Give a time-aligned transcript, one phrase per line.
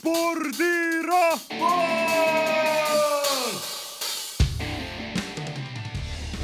[0.00, 1.40] spordirahvas!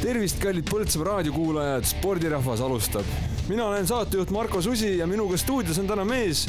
[0.02, 3.06] tervist, kallid Põltsamaa raadiokuulajad, spordirahvas alustab.
[3.48, 6.44] mina olen saatejuht Marko Susi ja minuga stuudios on täna mees,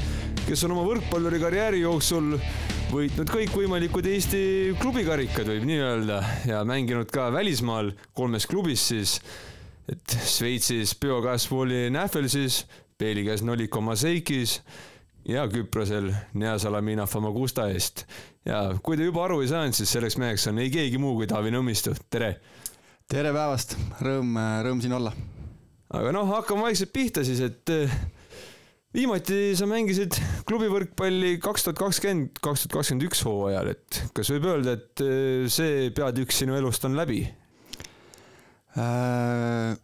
[0.45, 2.35] kes on oma võrkpalluri karjääri jooksul
[2.91, 4.41] võitnud kõikvõimalikud Eesti
[4.81, 6.19] klubikarikad, võib nii öelda,
[6.49, 9.15] ja mänginud ka välismaal kolmes klubis siis,
[9.87, 12.65] et Šveitsis Biogaspooli Nähvelsis,
[12.99, 14.59] Belgias Noliko Maseikis
[15.27, 18.05] ja Küprosel Neasalamina Famagusta eest.
[18.45, 21.27] ja kui te juba aru ei saanud, siis selleks meheks on ei keegi muu kui
[21.27, 22.37] Taavi Nõmmistu, tere!
[23.11, 25.11] tere päevast, rõõm, rõõm siin olla.
[25.99, 27.97] aga noh, hakkame vaikselt pihta siis, et eh,
[28.95, 30.15] viimati sa mängisid
[30.47, 35.49] klubivõrkpalli kaks tuhat kakskümmend, kaks tuhat kakskümmend üks hooajal, et kas võib öelda, et eh,
[35.51, 37.25] see peatükk sinu elust on läbi
[38.77, 39.75] äh,?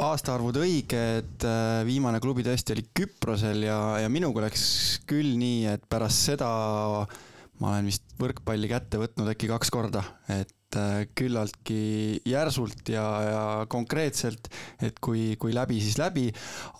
[0.00, 4.64] Aastaarvud õiged, äh, viimane klubi tõesti oli Küprosel ja, ja minuga läks
[5.08, 6.48] küll nii, et pärast seda
[7.60, 10.00] ma olen vist võrkpalli kätte võtnud äkki kaks korda,
[10.32, 14.48] et äh, küllaltki järsult ja, ja konkreetselt,
[14.80, 16.28] et kui, kui läbi, siis läbi.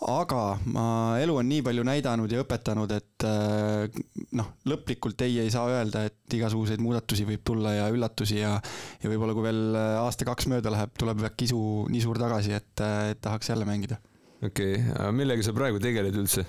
[0.09, 0.41] aga
[0.73, 0.85] ma,
[1.21, 4.01] elu on nii palju näidanud ja õpetanud, et äh,
[4.37, 8.55] noh, lõplikult ei, ei saa öelda, et igasuguseid muudatusi võib tulla ja üllatusi ja,
[9.03, 11.61] ja võib-olla kui veel aasta-kaks mööda läheb, tuleb äkki isu
[11.93, 12.73] nii suur tagasi, et,
[13.13, 14.01] et tahaks jälle mängida.
[14.41, 16.47] okei okay., aga millega sa praegu tegeled üldse?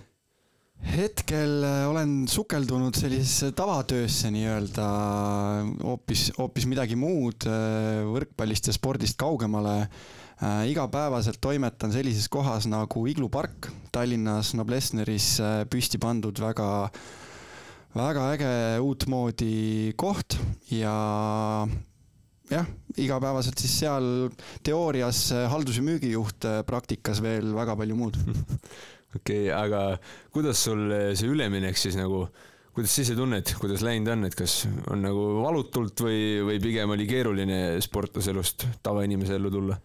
[0.82, 4.86] Hetkel äh, olen sukeldunud sellisesse tavatöösse nii-öelda,
[5.82, 9.76] hoopis, hoopis midagi muud, äh, võrkpallist ja spordist kaugemale.
[10.42, 15.36] Äh, igapäevaselt toimetan sellises kohas nagu Iglu park Tallinnas Noblessneris
[15.70, 16.66] püsti pandud väga,
[17.94, 20.38] väga äge uutmoodi koht
[20.72, 20.96] ja
[22.50, 24.08] jah, igapäevaselt siis seal
[24.66, 28.18] teoorias haldus- ja müügijuht, praktikas veel väga palju muud
[29.16, 29.82] okei okay,, aga
[30.34, 32.26] kuidas sul see üleminek siis nagu,
[32.72, 34.62] kuidas sa ise tunned, kuidas läinud on, et kas
[34.92, 39.80] on nagu valutult või, või pigem oli keeruline sportlase elust tavainimese ellu tulla?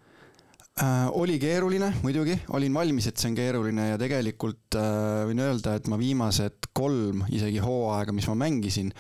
[0.77, 5.73] Äh, oli keeruline, muidugi, olin valmis, et see on keeruline ja tegelikult äh, võin öelda,
[5.73, 8.91] et ma viimased kolm isegi hooaega, mis ma mängisin,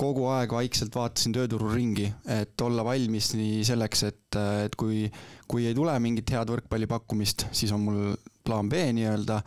[0.00, 5.04] kogu aeg vaikselt vaatasin tööturul ringi, et olla valmis nii selleks, et, et kui,
[5.46, 8.02] kui ei tule mingit head võrkpallipakkumist, siis on mul
[8.44, 9.40] plaan B nii-öelda.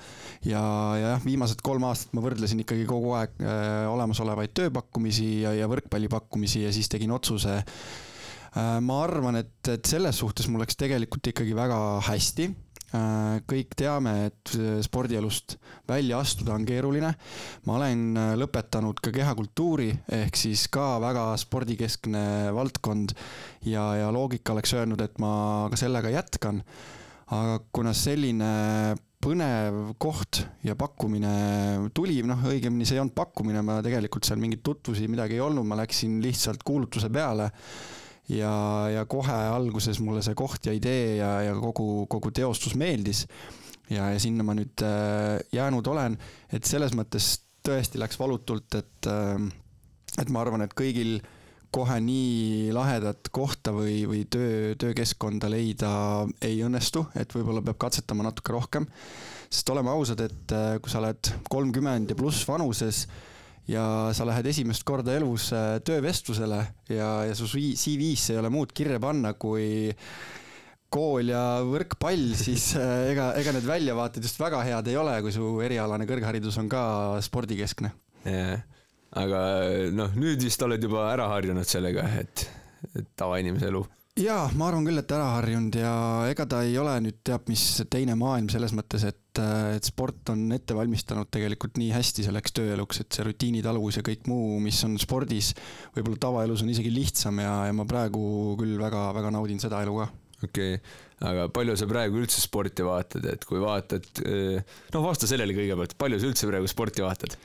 [0.45, 0.63] ja,
[0.99, 5.69] ja jah, viimased kolm aastat ma võrdlesin ikkagi kogu aeg äh, olemasolevaid tööpakkumisi ja, ja
[5.71, 8.77] võrkpallipakkumisi ja siis tegin otsuse äh,.
[8.85, 14.15] ma arvan, et, et selles suhtes mul läks tegelikult ikkagi väga hästi äh, kõik teame,
[14.29, 14.55] et
[14.85, 15.57] spordielust
[15.89, 17.13] välja astuda on keeruline.
[17.65, 23.15] ma olen äh, lõpetanud ka kehakultuuri ehk siis ka väga spordikeskne valdkond
[23.65, 26.61] ja, ja loogika oleks öelnud, et ma ka sellega jätkan
[27.33, 28.51] aga kuna selline
[29.23, 31.33] põnev koht ja pakkumine
[31.95, 35.67] tuli, noh, õigemini see ei olnud pakkumine, ma tegelikult seal mingeid tutvusi, midagi ei olnud,
[35.67, 37.49] ma läksin lihtsalt kuulutuse peale.
[38.31, 38.53] ja,
[38.91, 43.25] ja kohe alguses mulle see koht ja idee ja, ja kogu, kogu teostus meeldis.
[43.89, 46.17] ja, ja sinna ma nüüd äh, jäänud olen,
[46.51, 49.39] et selles mõttes tõesti läks valutult, et, äh,
[50.19, 51.21] et ma arvan, et kõigil
[51.73, 55.91] kohe nii lahedat kohta või, või töö, töökeskkonda leida
[56.43, 58.87] ei õnnestu, et võib-olla peab katsetama natuke rohkem.
[59.49, 63.07] sest oleme ausad, et äh, kui sa oled kolmkümmend ja pluss vanuses
[63.69, 68.73] ja sa lähed esimest korda elus äh, töövestlusele ja, ja su CV-sse ei ole muud
[68.75, 69.93] kirja panna kui
[70.93, 75.33] kool ja võrkpall, siis äh, ega, ega need väljavaated just väga head ei ole, kui
[75.33, 76.83] su erialane kõrgharidus on ka
[77.25, 77.93] spordikeskne.
[78.29, 78.61] jah
[79.19, 79.41] aga
[79.93, 82.47] noh, nüüd vist oled juba ära harjunud sellega, et,
[82.93, 83.83] et tavainimese elu
[84.19, 85.93] jaa, ma arvan küll, et ära harjunud ja
[86.29, 89.41] ega ta ei ole nüüd teab mis teine maailm selles mõttes, et,
[89.73, 94.27] et sport on ette valmistanud tegelikult nii hästi selleks tööeluks, et see rutiinitaluvus ja kõik
[94.29, 95.53] muu, mis on spordis,
[95.95, 100.11] võib-olla tavaelus on isegi lihtsam ja, ja ma praegu küll väga-väga naudin seda elu ka
[100.43, 100.93] okei okay.,
[101.23, 104.09] aga palju sa praegu üldse sporti vaatad, et kui vaatad,
[104.93, 107.37] noh, vasta sellele kõigepealt, palju sa üldse praegu sporti vaatad?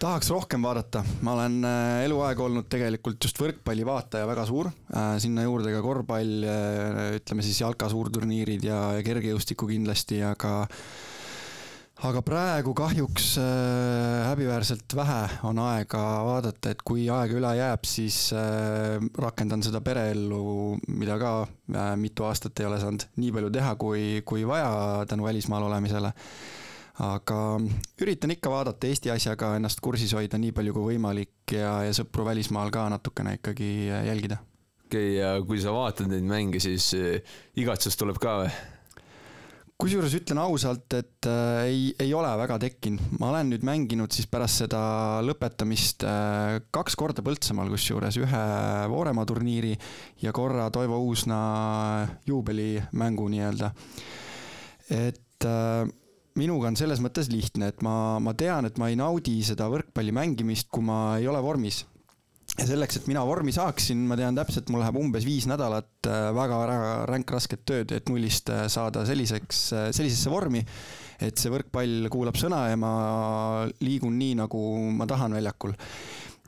[0.00, 5.12] Tahaks rohkem vaadata, ma olen äh, eluaeg olnud tegelikult just võrkpalli vaataja väga suur, äh,
[5.20, 10.62] sinna juurde ka korvpall, äh, ütleme siis jalka suurturniirid ja, ja kergejõustiku kindlasti, aga
[12.08, 13.34] aga praegu kahjuks
[14.24, 18.30] häbiväärselt vähe on aega vaadata, et kui aega üle jääb, siis
[19.20, 21.34] rakendan seda pereellu, mida ka
[22.00, 26.14] mitu aastat ei ole saanud nii palju teha, kui, kui vaja tänu välismaal olemisele
[27.00, 27.38] aga
[28.02, 32.26] üritan ikka vaadata Eesti asjaga, ennast kursis hoida nii palju kui võimalik ja, ja sõpru
[32.28, 34.40] välismaal ka natukene ikkagi jälgida.
[34.86, 38.52] okei okay,, ja kui sa vaatad neid mänge, siis eh, igatsus tuleb ka või?
[39.80, 44.28] kusjuures ütlen ausalt, et äh, ei, ei ole väga tekkinud, ma olen nüüd mänginud siis
[44.30, 44.80] pärast seda
[45.24, 48.42] lõpetamist äh, kaks korda Põltsamaal, kusjuures ühe
[48.92, 49.72] Vooremaa turniiri
[50.20, 51.40] ja korra Toivo Uusna
[52.28, 53.72] juubelimängu nii-öelda.
[54.90, 55.88] et äh,
[56.40, 60.14] minuga on selles mõttes lihtne, et ma, ma tean, et ma ei naudi seda võrkpalli
[60.16, 61.84] mängimist, kui ma ei ole vormis
[62.58, 66.94] ja selleks, et mina vormi saaksin, ma tean täpselt, mul läheb umbes viis nädalat väga-väga
[67.10, 70.62] ränk rasket tööd, et nullist äh, saada selliseks, äh, sellisesse vormi,
[71.20, 72.92] et see võrkpall kuulab sõna ja ma
[73.84, 74.64] liigun nii, nagu
[74.96, 75.76] ma tahan väljakul.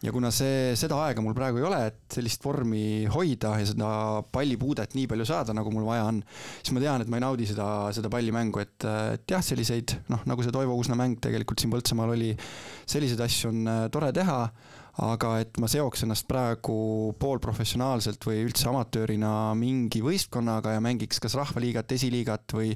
[0.02, 3.90] Ja kuna see, seda aega mul praegu ei ole, et sellist vormi hoida ja seda
[4.34, 6.20] pallipuudet nii palju saada, nagu mul vaja on,
[6.58, 10.24] siis ma tean, et ma ei naudi seda, seda pallimängu, et, et jah, selliseid noh,
[10.28, 12.32] nagu see Toivo Uusna mäng tegelikult siin Põltsamaal oli,
[12.90, 14.40] selliseid asju on äh, tore teha
[15.00, 21.36] aga et ma seoks ennast praegu poolprofessionaalselt või üldse amatöörina mingi võistkonnaga ja mängiks kas
[21.38, 22.74] rahvaliigat, esiliigat või,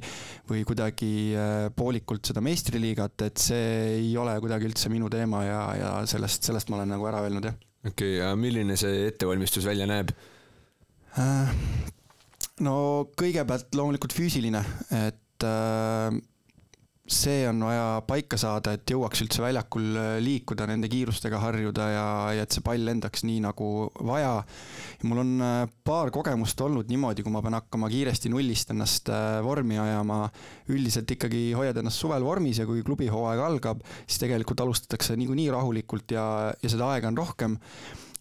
[0.49, 3.67] või kuidagi äh, poolikult seda meistriliigat, et see
[3.99, 7.51] ei ole kuidagi üldse minu teema ja, ja sellest, sellest ma olen nagu ära öelnud,
[7.51, 7.59] jah.
[7.85, 10.15] okei okay,, ja milline see ettevalmistus välja näeb?
[11.21, 11.53] Äh,
[12.65, 12.79] no
[13.13, 14.65] kõigepealt loomulikult füüsiline,
[15.05, 16.17] et äh,
[17.07, 22.07] see on vaja paika saada, et jõuaks üldse väljakul äh, liikuda, nende kiirustega harjuda ja,
[22.35, 23.69] ja et see pall lendaks nii nagu
[24.09, 24.41] vaja.
[25.07, 29.39] mul on äh, paar kogemust olnud niimoodi, kui ma pean hakkama kiiresti nullist ennast äh,
[29.47, 30.25] vormi ajama.
[30.75, 36.11] üldiselt ikkagi hoiad ennast suvel vormis ja kui klubihooaeg algab, siis tegelikult alustatakse niikuinii rahulikult
[36.17, 36.27] ja,
[36.59, 37.57] ja seda aega on rohkem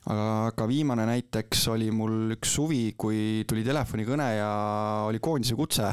[0.05, 4.49] aga viimane näiteks oli mul üks suvi, kui tuli telefonikõne ja
[5.07, 5.89] oli koondise kutse.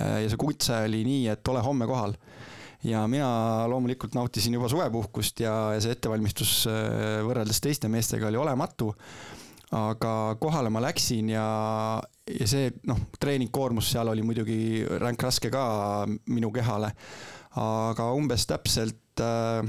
[0.00, 2.14] ja see kutse oli nii, et ole homme kohal.
[2.84, 3.28] Ja mina
[3.68, 8.94] loomulikult nautisin juba suvepuhkust ja, ja see ettevalmistus äh, võrreldes teiste meestega oli olematu.
[9.70, 11.44] aga kohale ma läksin ja,
[12.26, 16.92] ja see noh, treeningkoormus seal oli muidugi ränk raske ka minu kehale.
[17.56, 19.62] aga umbes täpselt äh,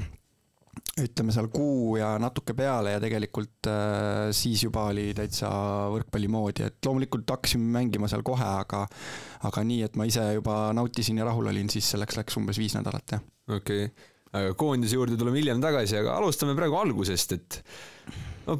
[1.00, 5.48] ütleme seal kuu ja natuke peale ja tegelikult äh, siis juba oli täitsa
[5.92, 8.84] võrkpalli moodi, et loomulikult hakkasime mängima seal kohe, aga
[9.48, 12.76] aga nii, et ma ise juba nautisin ja rahul olin, siis selleks läks umbes viis
[12.76, 13.24] nädalat, jah.
[13.48, 17.60] okei okay., aga koondise juurde tuleme hiljem tagasi, aga alustame praegu algusest, et
[18.48, 18.58] no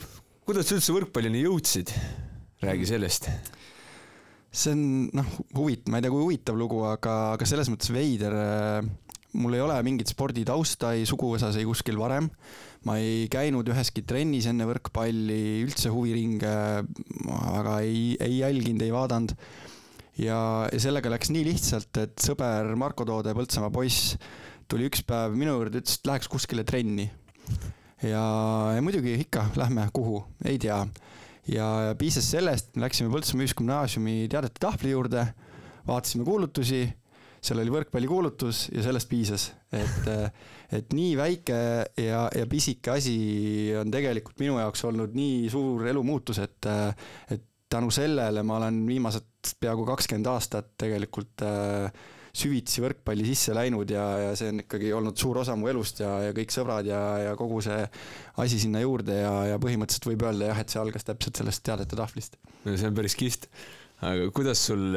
[0.48, 1.92] kuidas sa üldse võrkpallini jõudsid?
[2.62, 3.28] räägi sellest
[4.52, 4.82] see on
[5.16, 8.90] noh, huvit-, ma ei tea, kui huvitav lugu, aga, aga selles mõttes veider äh,
[9.38, 12.28] mul ei ole mingit sporditausta ei suguvõsas, ei kuskil varem.
[12.84, 16.54] ma ei käinud üheski trennis enne võrkpalli, üldse huviringe
[17.28, 19.34] väga ei, ei jälginud, ei vaadanud.
[20.18, 20.38] ja,
[20.68, 24.16] ja sellega läks nii lihtsalt, et sõber Marko Toode, Põltsamaa poiss,
[24.68, 27.08] tuli üks päev minu juurde, ütles, et läheks kuskile trenni.
[28.02, 28.24] ja,
[28.76, 30.82] ja muidugi ikka, lähme, kuhu, ei tea.
[31.48, 31.68] ja
[31.98, 35.30] piisas sellest, läksime Põltsamaa Ühisgümnaasiumi teadete tahvli juurde,
[35.88, 36.84] vaatasime kuulutusi
[37.42, 40.08] seal oli võrkpallikuulutus ja sellest piisas, et,
[40.78, 41.58] et nii väike
[41.98, 43.16] ja, ja pisike asi
[43.80, 46.70] on tegelikult minu jaoks olnud nii suur elumuutus, et,
[47.34, 51.88] et tänu sellele ma olen viimased peaaegu kakskümmend aastat tegelikult äh,
[52.32, 56.14] süvitsi võrkpalli sisse läinud ja, ja see on ikkagi olnud suur osa mu elust ja,
[56.28, 57.82] ja kõik sõbrad ja, ja kogu see
[58.40, 61.98] asi sinna juurde ja, ja põhimõtteliselt võib öelda jah, et see algas täpselt sellest teadete
[61.98, 62.38] tahvlist.
[62.64, 63.48] no see on päris kihvt.
[64.00, 64.96] aga kuidas sul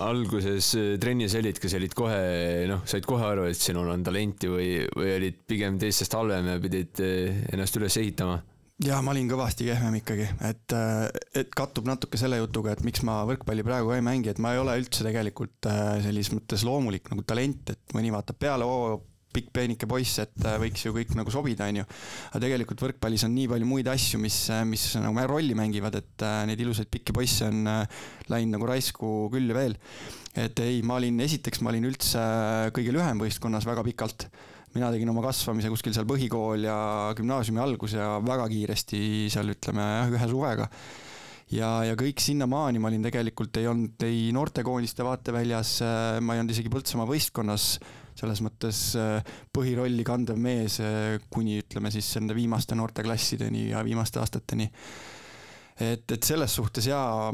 [0.00, 2.22] alguses äh, trennis olid, kas olid kohe,
[2.70, 6.56] noh, said kohe aru, et sinul on talenti või, või olid pigem teistest halvem ja
[6.62, 8.40] pidid äh, ennast üles ehitama?
[8.82, 11.04] ja ma olin kõvasti kehvem ikkagi, et, äh,
[11.42, 14.62] et kattub natuke selle jutuga, et miks ma võrkpalli praegu ei mängi, et ma ei
[14.62, 15.70] ole üldse tegelikult
[16.02, 18.96] sellises mõttes loomulik nagu talent, et mõni vaatab peale, oo,
[19.32, 21.84] pikk peenike poiss, et äh, võiks ju kõik nagu sobida, onju.
[22.30, 26.26] aga tegelikult võrkpallis on nii palju muid asju, mis, äh, mis nagu rolli mängivad, et
[26.26, 27.64] äh, neid ilusaid pikki poisse on
[28.32, 29.76] läinud nagu raisku küll ja veel.
[30.38, 32.22] et ei, ma olin, esiteks ma olin üldse
[32.76, 34.28] kõige lühem võistkonnas väga pikalt
[34.72, 36.76] mina tegin oma kasvamise kuskil seal põhikool ja
[37.16, 40.68] gümnaasiumi algus ja väga kiiresti seal ütleme jah, ühe suvega
[41.52, 45.74] ja, ja kõik sinnamaani ma olin tegelikult, ei olnud ei noortekoondiste vaateväljas,
[46.24, 47.74] ma ei olnud isegi Põltsamaa võistkonnas
[48.18, 54.20] selles mõttes äh, põhirolli kandev mees äh, kuni ütleme siis nende viimaste noorteklassideni ja viimaste
[54.22, 54.68] aastateni.
[55.80, 57.32] et, et selles suhtes jaa,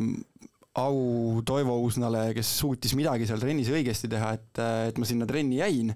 [0.79, 5.61] au Toivo Uusnale, kes suutis midagi seal trennis õigesti teha, et, et ma sinna trenni
[5.61, 5.95] jäin.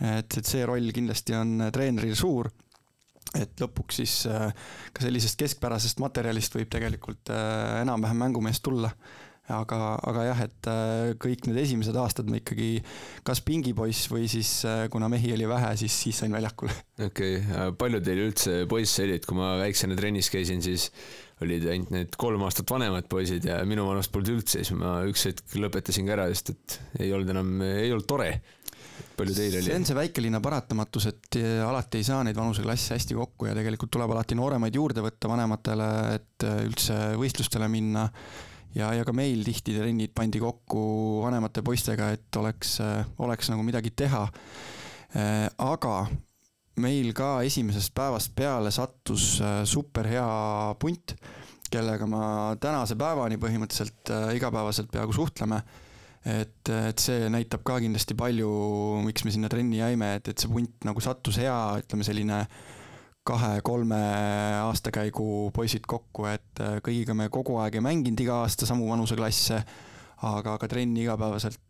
[0.00, 2.50] et, et see roll kindlasti on treeneril suur
[3.34, 4.50] et lõpuks siis äh,
[4.94, 8.92] ka sellisest keskpärasest materjalist võib tegelikult enam-vähem mängumeest tulla
[9.52, 12.78] aga, aga jah, et äh, kõik need esimesed aastad ma ikkagi
[13.26, 16.72] kas pingipoiss või siis äh, kuna mehi oli vähe, siis, siis sain väljakule.
[17.04, 20.88] okei okay., palju teil üldse poisse olid, kui ma väiksena trennis käisin, siis
[21.44, 25.26] olid ainult need kolm aastat vanemad poisid ja minu vanust polnud üldse, siis ma üks
[25.28, 28.30] hetk lõpetasin ka ära, sest et ei olnud enam, ei olnud tore.
[29.18, 29.66] palju teil oli?
[29.66, 33.92] see on see väikelinna paratamatus, et alati ei saa neid vanuseklasse hästi kokku ja tegelikult
[33.92, 38.08] tuleb alati nooremaid juurde võtta vanematele, et üldse võistlustele minna.
[38.74, 40.84] Ja, ja ka meil tihti trennid pandi kokku
[41.24, 42.78] vanemate poistega, et oleks,
[43.22, 44.28] oleks nagu midagi teha.
[45.62, 45.96] aga
[46.82, 50.26] meil ka esimesest päevast peale sattus äh, super hea
[50.80, 51.14] punt,
[51.70, 52.26] kellega ma
[52.60, 55.62] tänase päevani põhimõtteliselt äh, igapäevaselt peaaegu suhtleme.
[56.24, 58.48] et, et see näitab ka kindlasti palju,
[59.04, 62.38] miks me sinna trenni jäime, et, et see punt nagu sattus hea, ütleme selline
[63.24, 64.00] kahe-kolme
[64.64, 69.62] aastakäigu poisid kokku, et äh, kõigiga me kogu aeg ei mänginud iga aasta samu vanuseklasse,
[70.24, 71.60] aga ka trenni igapäevaselt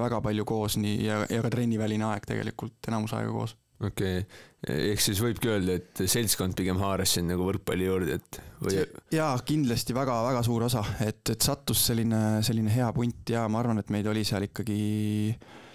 [0.00, 4.90] väga palju koos, nii ja, ja ka trenniväline aeg tegelikult enamus aega koos okei okay.,
[4.92, 8.78] ehk siis võibki öelda, et seltskond pigem haaras sind nagu võrkpalli juurde, et või?
[9.12, 13.82] jaa, kindlasti väga-väga suur osa, et, et sattus selline, selline hea punt ja ma arvan,
[13.82, 14.78] et meid oli seal ikkagi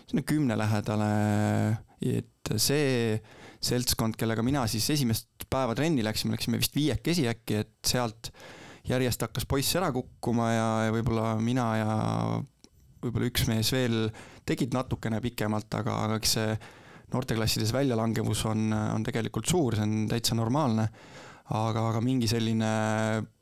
[0.09, 1.11] sinna kümne lähedale,
[2.01, 3.19] et see
[3.59, 8.31] seltskond, kellega mina siis esimest päeva trenni läksime, läksime vist viiekesi äkki, et sealt
[8.87, 11.95] järjest hakkas poiss ära kukkuma ja, ja võib-olla mina ja
[13.03, 14.07] võib-olla üks mees veel
[14.47, 16.55] tegid natukene pikemalt, aga, aga eks see
[17.13, 20.87] noorteklassides väljalangevus on, on tegelikult suur, see on täitsa normaalne.
[21.49, 22.71] aga, aga mingi selline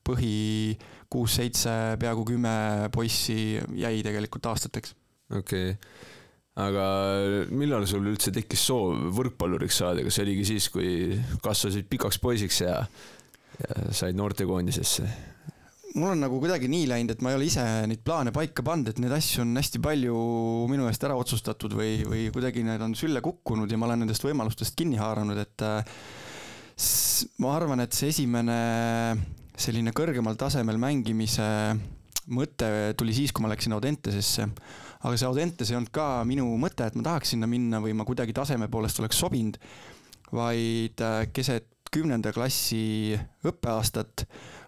[0.07, 0.75] põhi
[1.11, 4.95] kuus-seitse, peaaegu kümme poissi jäi tegelikult aastateks.
[5.29, 6.15] okei okay
[6.57, 6.85] aga
[7.53, 10.91] millal sul üldse tekkis soov võrkpalluriks saada, kas see oligi siis, kui
[11.43, 12.79] kasvasid pikaks poisiks ja,
[13.61, 15.09] ja said noortekoondisesse?
[15.97, 18.91] mul on nagu kuidagi nii läinud, et ma ei ole ise neid plaane paika pannud,
[18.91, 20.15] et neid asju on hästi palju
[20.69, 24.25] minu eest ära otsustatud või, või kuidagi need on sülle kukkunud ja ma olen nendest
[24.25, 25.97] võimalustest kinni haaranud, et äh,
[27.41, 28.57] ma arvan, et see esimene
[29.57, 31.47] selline kõrgemal tasemel mängimise
[32.29, 34.47] mõte tuli siis, kui ma läksin Audentesesse.
[35.03, 38.05] Aga see Audentes ei olnud ka minu mõte, et ma tahaks sinna minna või ma
[38.07, 39.59] kuidagi taseme poolest oleks sobinud,
[40.33, 43.15] vaid äh, keset kümnenda klassi
[43.47, 44.25] õppeaastat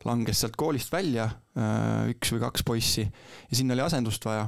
[0.07, 4.45] langes sealt koolist välja äh, üks või kaks poissi ja sinna oli asendust vaja.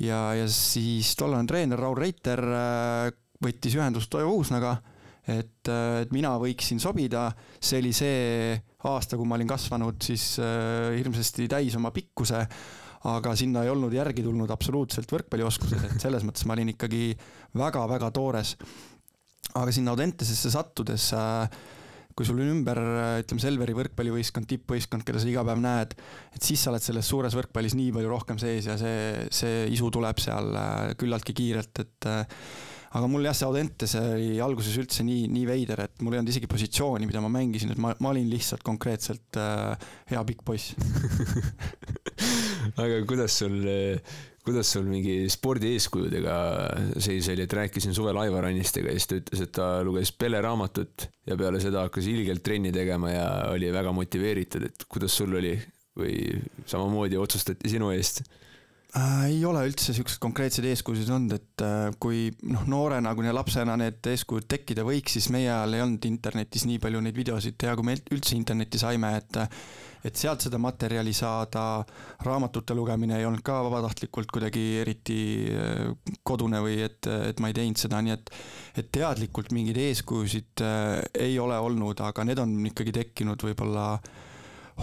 [0.00, 3.10] ja, ja siis tollane treener Raul Reiter äh,
[3.44, 4.78] võttis ühendust Toivo Uusnaga,
[5.28, 7.28] et, et mina võiksin sobida,
[7.60, 8.56] see oli see
[8.88, 12.40] aasta, kui ma olin kasvanud siis hirmsasti täis oma pikkuse
[13.06, 17.12] aga sinna ei olnud järgi tulnud absoluutselt võrkpallioskused, et selles mõttes ma olin ikkagi
[17.58, 18.56] väga-väga toores.
[19.54, 21.48] aga sinna Audentesesse sattudes äh,
[22.18, 22.80] kui sul on ümber,
[23.22, 25.94] ütleme, Selveri võrkpallivõistkond, tippvõistkond, keda sa iga päev näed,
[26.34, 29.92] et siis sa oled selles suures võrkpallis nii palju rohkem sees ja see, see isu
[29.94, 32.42] tuleb seal äh, küllaltki kiirelt, et äh,
[32.98, 36.34] aga mul jah, see Audentes oli alguses üldse nii, nii veider, et mul ei olnud
[36.34, 40.74] isegi positsiooni, mida ma mängisin, et ma, ma olin lihtsalt konkreetselt äh, hea pikk poiss
[42.76, 43.60] aga kuidas sul
[44.48, 46.34] kuidas sul mingi spordieeskujudega
[47.04, 50.40] seis oli, et rääkisin suvel Aivar Annistega ja siis ta ütles, et ta luges Pele
[50.44, 55.36] raamatut ja peale seda hakkas ilgelt trenni tegema ja oli väga motiveeritud, et kuidas sul
[55.40, 55.56] oli?
[55.98, 56.14] Või
[56.70, 58.20] samamoodi otsustati sinu eest?
[58.96, 63.74] Äh, ei ole üldse siukseid konkreetseid eeskujusid olnud, et äh, kui noh, noorena kuni lapsena
[63.76, 67.74] need eeskujud tekkida võiks, siis meie ajal ei olnud internetis nii palju neid videosid teha,
[67.76, 69.42] kui me üldse internetti saime, et
[70.06, 71.82] et sealt seda materjali saada,
[72.26, 75.18] raamatute lugemine ei olnud ka vabatahtlikult kuidagi eriti
[75.50, 78.32] äh, kodune või et, et ma ei teinud seda, nii et
[78.78, 83.90] et teadlikult mingeid eeskujusid äh, ei ole olnud, aga need on ikkagi tekkinud võib-olla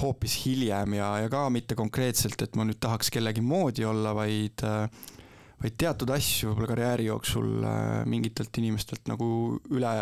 [0.01, 4.65] hoopis hiljem ja, ja ka mitte konkreetselt, et ma nüüd tahaks kellegi moodi olla, vaid
[4.67, 4.89] äh,
[5.63, 7.51] vaid teatud asju võib-olla karjääri jooksul
[8.12, 9.27] mingitelt inimestelt nagu
[9.72, 9.93] üle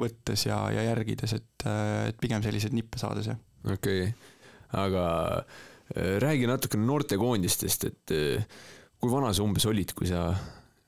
[0.00, 1.66] võttes ja, ja järgides, et,
[2.08, 3.42] et pigem selliseid nippe saades, jah.
[3.68, 4.31] okei okay
[4.78, 5.06] aga
[5.38, 8.44] äh, räägi natukene noortekoondistest, et äh,
[9.00, 10.30] kui vana sa umbes olid, kui sa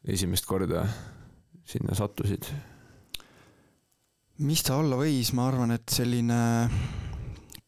[0.05, 0.85] esimest korda
[1.65, 2.49] sinna sattusid?
[4.45, 6.37] mis ta olla võis, ma arvan, et selline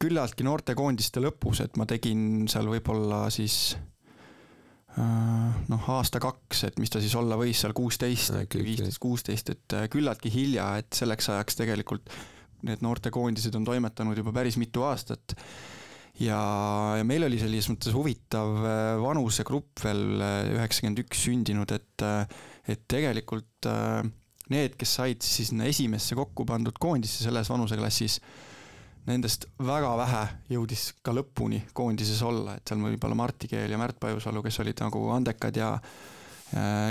[0.03, 3.77] küllaltki noortekoondiste lõpus, et ma tegin seal võib-olla siis
[4.99, 10.33] äh, noh, aasta-kaks, et mis ta siis olla võis seal kuusteist, viisteist, kuusteist, et küllaltki
[10.35, 12.11] hilja, et selleks ajaks tegelikult
[12.67, 15.37] need noortekoondised on toimetanud juba päris mitu aastat
[16.23, 16.41] ja,
[16.99, 22.25] ja meil oli selles mõttes huvitav äh, vanusegrupp veel äh, üheksakümmend üks sündinud, et, äh,
[22.73, 23.69] et tegelikult
[24.53, 28.21] need, kes said siis sinna esimesse kokku pandud koondisse selles vanuseklassis,
[29.07, 30.23] nendest väga vähe
[30.55, 34.61] jõudis ka lõpuni koondises olla, et seal võib olla Martti Keel ja Märt Pajusalu, kes
[34.63, 35.73] olid nagu andekad ja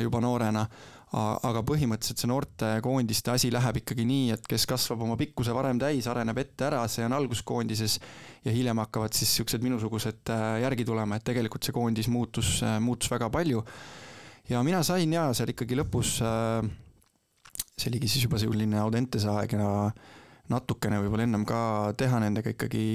[0.03, 0.65] juba noorena,
[1.15, 6.09] aga põhimõtteliselt see noortekoondiste asi läheb ikkagi nii, et kes kasvab oma pikkuse varem täis,
[6.11, 7.99] areneb ette ära, see on alguskoondises
[8.43, 12.79] ja hiljem hakkavad siis siuksed minusugused äh, järgi tulema, et tegelikult see koondis muutus, äh,
[12.83, 13.63] muutus väga palju.
[14.49, 16.67] ja mina sain ja seal ikkagi lõpus, äh,
[17.77, 19.71] see oligi siis juba selline Audentese aeg ja
[20.51, 21.59] natukene võib-olla ennem ka
[21.97, 22.85] teha nendega ikkagi,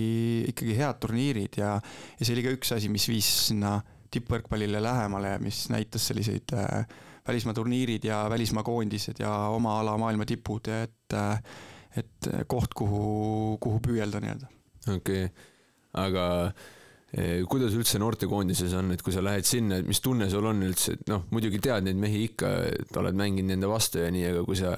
[0.52, 3.78] ikkagi head turniirid ja, ja see oli ka üks asi, mis viis sinna
[4.10, 6.84] tippvõrkpallile lähemale, mis näitas selliseid äh,
[7.30, 11.16] välismaa turniirid ja välismaa koondised ja oma ala maailma tipud, et,
[11.96, 14.50] et koht, kuhu, kuhu püüelda nii-öelda.
[14.96, 15.48] okei okay.,
[15.98, 16.24] aga
[17.14, 20.62] eh, kuidas üldse noortekoondises on, et kui sa lähed sinna, et mis tunne sul on
[20.66, 24.28] üldse, et noh, muidugi tead neid mehi ikka, et oled mänginud nende vastu ja nii,
[24.34, 24.76] aga kui sa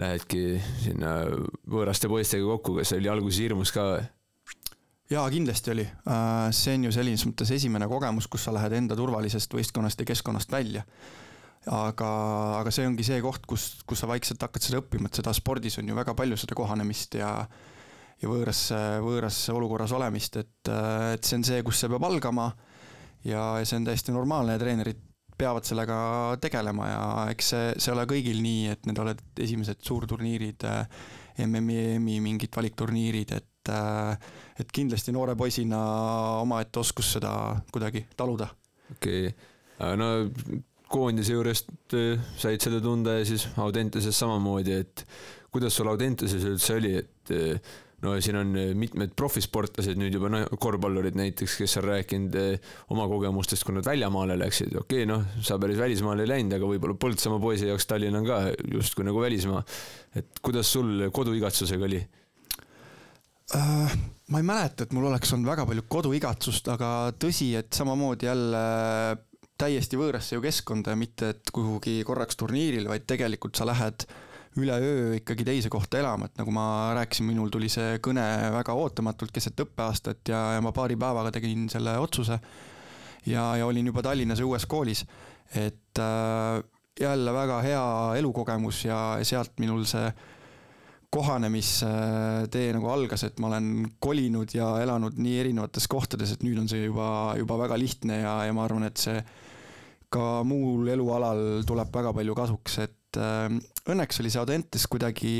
[0.00, 0.42] lähedki
[0.82, 1.14] sinna
[1.68, 4.04] võõraste poistega kokku, kas oli alguses hirmus ka või?
[5.12, 5.84] jaa, kindlasti oli.
[6.08, 10.08] Äh, see on ju selles mõttes esimene kogemus, kus sa lähed enda turvalisest võistkonnast ja
[10.08, 10.86] keskkonnast välja
[11.70, 12.08] aga,
[12.60, 15.78] aga see ongi see koht, kus, kus sa vaikselt hakkad seda õppima, et seda spordis
[15.78, 17.32] on ju väga palju seda kohanemist ja
[18.22, 18.68] ja võõras,
[19.02, 22.52] võõras olukorras olemist, et, et see on see, kus see peab algama
[23.26, 25.00] ja see on täiesti normaalne ja treenerid
[25.38, 25.96] peavad sellega
[26.42, 27.02] tegelema ja
[27.32, 30.66] eks see, see ole kõigil nii, et need oled esimesed suurturniirid,
[31.46, 35.78] MM-i, EM-i mingid valikturniirid, et et kindlasti noore poisina
[36.42, 37.30] omaette oskus seda
[37.70, 38.48] kuidagi taluda.
[38.90, 40.08] okei okay., no
[40.92, 45.06] koondise juurest äh, said seda tunda ja siis Audenteses samamoodi, et
[45.52, 47.72] kuidas sul Audenteses üldse oli, et äh,
[48.04, 52.38] no siin on äh, mitmed profisportlased nüüd juba, no korvpallurid näiteks, kes on rääkinud
[52.94, 56.72] oma kogemustest, kui nad väljamaale läksid, okei okay,, noh, sa päris välismaale ei läinud, aga
[56.74, 58.42] võib-olla Põltsamaa poisi jaoks Tallinn on ka
[58.76, 59.64] justkui nagu välismaa.
[60.16, 62.02] et kuidas sul koduigatsusega oli?
[63.52, 66.88] ma ei mäleta, et mul oleks olnud väga palju koduigatsust, aga
[67.20, 68.62] tõsi, et samamoodi jälle
[69.62, 74.06] täiesti võõrasse ju keskkonda ja mitte, et kuhugi korraks turniiril, vaid tegelikult sa lähed
[74.60, 76.64] üleöö ikkagi teise kohta elama, et nagu ma
[76.98, 81.70] rääkisin, minul tuli see kõne väga ootamatult keset õppeaastat ja, ja ma paari päevaga tegin
[81.72, 82.38] selle otsuse.
[83.26, 85.06] ja, ja olin juba Tallinnas uues koolis,
[85.56, 86.60] et äh,
[87.00, 87.86] jälle väga hea
[88.18, 90.10] elukogemus ja sealt minul see
[91.12, 96.68] kohanemistee nagu algas, et ma olen kolinud ja elanud nii erinevates kohtades, et nüüd on
[96.72, 99.18] see juba, juba väga lihtne ja, ja ma arvan, et see
[100.12, 103.48] ka muul elualal tuleb väga palju kasuks, et äh,
[103.92, 105.34] õnneks oli see Audentes kuidagi,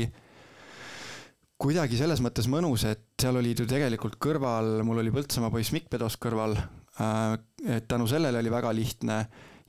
[1.61, 5.91] kuidagi selles mõttes mõnus, et seal olid ju tegelikult kõrval, mul oli Põltsamaa poiss Mikk
[5.93, 7.37] Pedos kõrval äh,,
[7.77, 9.19] et tänu sellele oli väga lihtne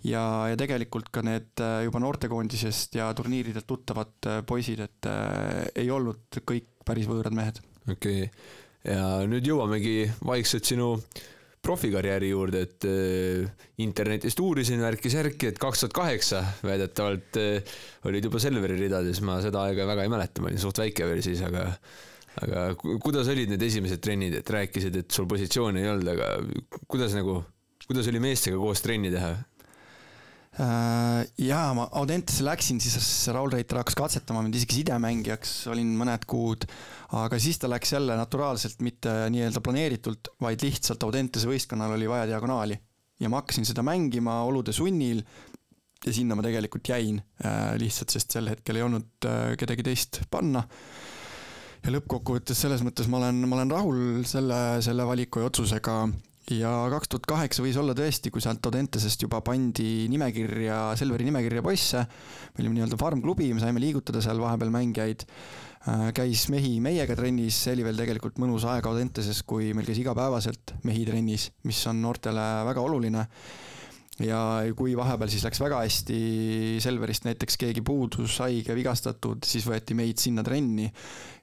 [0.07, 5.65] ja, ja tegelikult ka need äh, juba noortekoondisest ja turniiridelt tuttavad äh, poisid, et äh,
[5.85, 7.63] ei olnud kõik päris võõrad mehed.
[7.89, 8.53] okei okay.,
[8.85, 11.23] ja nüüd jõuamegi vaikselt sinu äh,
[11.65, 17.77] profikarjääri juurde, et äh, internetist uurisin värki-särki, et kaks tuhat kaheksa väidetavalt äh,
[18.09, 21.25] olid juba Selveri ridades, ma seda aega väga ei mäleta, ma olin suht väike veel
[21.25, 21.71] siis, aga
[22.43, 22.63] aga
[23.03, 26.31] kuidas olid need esimesed trennid, et rääkisid, et sul positsiooni ei olnud, aga
[26.91, 27.41] kuidas nagu,
[27.87, 29.37] kuidas oli meestega koos trenni teha?
[30.55, 36.29] Äh, jaa, ma Audentesse läksin, siis Raul Reiter hakkas katsetama mind isegi sidemängijaks, olin mõned
[36.31, 36.67] kuud,
[37.19, 42.29] aga siis ta läks jälle naturaalselt, mitte nii-öelda planeeritult, vaid lihtsalt Audentese võistkonnal oli vaja
[42.31, 42.79] diagonaali.
[43.23, 45.21] ja ma hakkasin seda mängima olude sunnil
[46.05, 50.21] ja sinna ma tegelikult jäin äh, lihtsalt, sest sel hetkel ei olnud äh, kedagi teist
[50.31, 50.63] panna.
[51.83, 56.05] ja lõppkokkuvõttes selles mõttes ma olen, ma olen rahul selle, selle valiku ja otsusega
[56.53, 61.63] ja kaks tuhat kaheksa võis olla tõesti, kui sealt Audentesest juba pandi nimekirja, Selveri nimekirja
[61.65, 62.05] poisse.
[62.55, 65.25] me olime nii-öelda farm-klubi, me saime liigutada seal vahepeal mängijaid.
[65.85, 70.01] Äh, käis mehi meiega trennis, see oli veel tegelikult mõnus aeg Audenteses, kui meil käis
[70.01, 73.27] igapäevaselt mehi trennis, mis on noortele väga oluline
[74.23, 74.39] ja
[74.79, 76.19] kui vahepeal siis läks väga hästi,
[76.83, 80.87] Selverist näiteks keegi puudus, haige, vigastatud, siis võeti meid sinna trenni.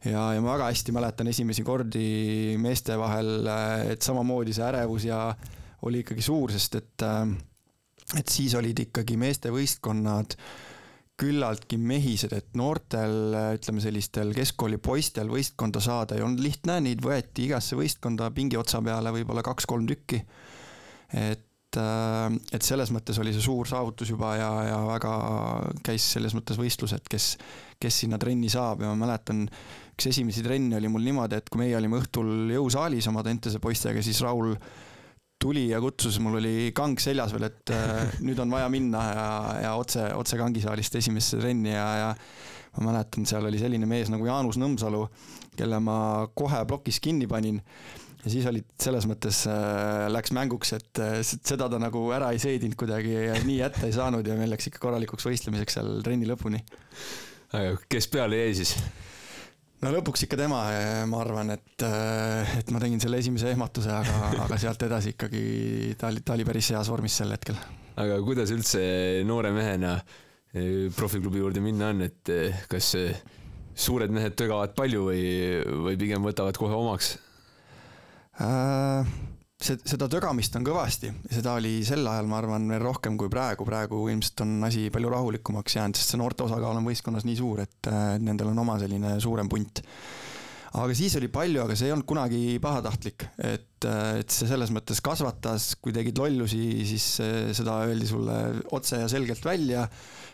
[0.05, 3.47] ja, ja ma väga hästi mäletan esimesi kordi meeste vahel,
[3.91, 5.23] et samamoodi see ärevus ja
[5.87, 7.07] oli ikkagi suur, sest et,
[8.19, 10.37] et siis olid ikkagi meeste võistkonnad
[11.21, 17.45] küllaltki mehised, et noortel, ütleme sellistel keskkooli poistel võistkonda saada ei olnud lihtne, neid võeti
[17.45, 20.23] igasse võistkonda pingi otsa peale võib-olla kaks-kolm tükki.
[21.19, 25.13] et äh, et selles mõttes oli see suur saavutus juba ja, ja väga
[25.85, 27.33] käis selles mõttes võistlus, et kes,
[27.81, 28.83] kes sinna trenni saab.
[28.83, 29.45] Ja ma mäletan,
[29.93, 34.03] üks esimesi trenne oli mul niimoodi, et kui meie olime õhtul jõusaalis oma Dentese poistega,
[34.05, 34.55] siis Raul
[35.41, 39.27] tuli ja kutsus, mul oli kang seljas veel, et äh, nüüd on vaja minna ja,
[39.65, 42.11] ja otse, otse kangisaalist esimesse trenni ja, ja
[42.77, 45.01] ma mäletan, seal oli selline mees nagu Jaanus Nõmsalu,
[45.57, 45.97] kelle ma
[46.37, 47.59] kohe plokis kinni panin
[48.21, 52.41] ja siis olid selles mõttes äh, läks mänguks, et äh, seda ta nagu ära ei
[52.41, 56.29] seedinud kuidagi ja nii jätta ei saanud ja meil läks ikka korralikuks võistlemiseks seal trenni
[56.29, 56.61] lõpuni.
[57.89, 58.75] kes peale jäi siis?
[59.81, 60.61] no lõpuks ikka tema,
[61.09, 65.95] ma arvan, et, äh, et ma tegin selle esimese ehmatuse, aga, aga sealt edasi ikkagi
[65.97, 67.57] ta oli, ta oli päris heas vormis sel hetkel.
[68.01, 68.83] aga kuidas üldse
[69.25, 72.93] noore mehena äh, profiklubi juurde minna on, et äh, kas
[73.81, 75.25] suured mehed tögavad palju või,
[75.89, 77.30] või pigem võtavad kohe omaks äh,?
[78.39, 83.67] See, seda tögamist on kõvasti, seda oli sel ajal, ma arvan, veel rohkem kui praegu,
[83.67, 87.63] praegu ilmselt on asi palju rahulikumaks jäänud, sest see noorte osakaal on võistkonnas nii suur,
[87.65, 87.91] et
[88.23, 89.83] nendel on oma selline suurem punt
[90.79, 95.01] aga siis oli palju, aga see ei olnud kunagi pahatahtlik, et, et see selles mõttes
[95.03, 97.07] kasvatas, kui tegid lollusi, siis
[97.57, 98.37] seda öeldi sulle
[98.77, 99.87] otse ja selgelt välja.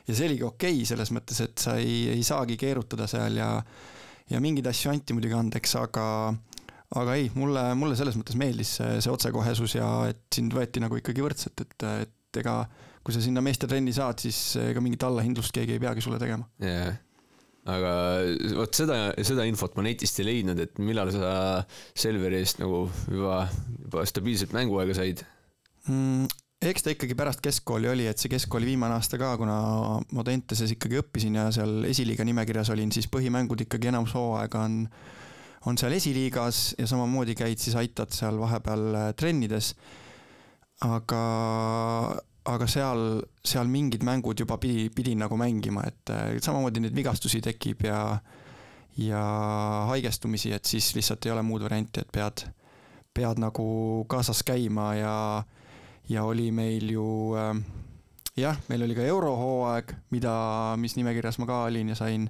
[0.08, 3.50] ja see oligi okei okay, selles mõttes, et sa ei, ei saagi keerutada seal ja,
[4.30, 6.06] ja mingeid asju anti muidugi andeks, aga
[6.96, 11.00] aga ei, mulle, mulle selles mõttes meeldis see, see otsekohesus ja et sind võeti nagu
[11.00, 12.62] ikkagi võrdselt, et, et ega
[13.04, 16.48] kui sa sinna meestetrenni saad, siis ega mingit allahindlust keegi ei peagi sulle tegema.
[16.64, 17.04] jah yeah.,
[17.68, 17.92] aga
[18.56, 18.98] vot seda,
[19.28, 21.32] seda infot ma netist ei leidnud, et millal sa
[21.98, 23.42] Selveri eest nagu juba,
[23.84, 25.24] juba stabiilset mänguaega said
[25.90, 26.30] mm,?
[26.64, 29.58] eks ta ikkagi pärast keskkooli oli, et see keskkooli viimane aasta ka, kuna
[30.16, 34.80] Modenteses ikkagi õppisin ja seal esiliiga nimekirjas olin, siis põhimängud ikkagi enamus hooaega on
[35.68, 39.74] on seal esiliigas ja samamoodi käid siis aitad seal vahepeal äh, trennides.
[40.86, 41.22] aga,
[42.46, 43.00] aga seal,
[43.42, 48.20] seal mingid mängud juba pidi, pidin nagu mängima, et äh, samamoodi neid vigastusi tekib ja,
[49.02, 49.24] ja
[49.90, 52.46] haigestumisi, et siis lihtsalt ei ole muud varianti, et pead,
[53.14, 53.66] pead nagu
[54.10, 55.16] kaasas käima ja,
[56.10, 57.58] ja oli meil ju äh,
[58.38, 60.38] jah, meil oli ka eurohooaeg, mida,
[60.78, 62.30] mis nimekirjas ma ka olin ja sain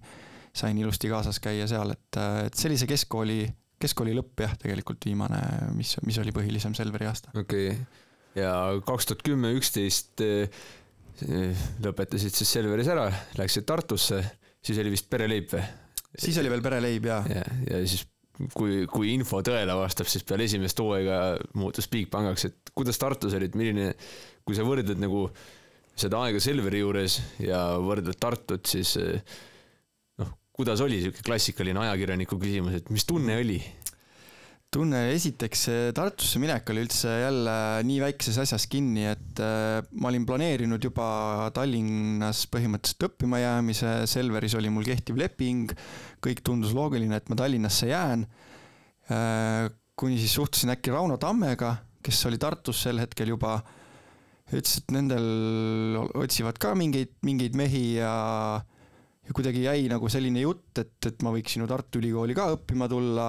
[0.57, 3.45] sain ilusti kaasas käia seal, et, et see keskkooli,
[3.81, 5.39] keskkooli lõpp jah, tegelikult viimane,
[5.77, 7.33] mis, mis oli põhilisem Selveri aasta.
[7.35, 8.03] okei okay.,
[8.37, 8.51] ja
[8.85, 10.67] kaks tuhat kümme, üksteist eh,
[11.83, 13.07] lõpetasid siis Selveris ära,
[13.39, 14.21] läksid Tartusse,
[14.61, 15.63] siis oli vist pereleib või?
[16.17, 17.23] siis oli veel pereleib jaa.
[17.31, 18.05] ja, ja siis
[18.53, 21.19] kui, kui info tõele vastab, siis peale esimest hooaega
[21.57, 23.91] muutus Bigpangaks, et kuidas Tartus olid, milline,
[24.45, 25.27] kui sa võrdled nagu
[25.97, 28.93] seda aega Selveri juures ja võrdled Tartut, siis
[30.57, 33.59] kuidas oli sihuke klassikaline ajakirjaniku küsimus, et mis tunne oli?
[34.73, 35.61] tunne, esiteks
[35.95, 37.53] Tartusse minek oli üldse jälle
[37.87, 41.07] nii väikeses asjas kinni, et äh, ma olin planeerinud juba
[41.55, 45.71] Tallinnas põhimõtteliselt õppima jäämise, Selveris oli mul kehtiv leping,
[46.23, 48.27] kõik tundus loogiline, et ma Tallinnasse jään.
[49.07, 53.61] Äh, kuni siis suhtlesin äkki Rauno Tammega, kes oli Tartus sel hetkel juba,
[54.51, 58.11] ütles, et nendel otsivad ka mingeid, mingeid mehi ja
[59.27, 62.87] ja kuidagi jäi nagu selline jutt, et, et ma võiks ju Tartu Ülikooli ka õppima
[62.91, 63.27] tulla.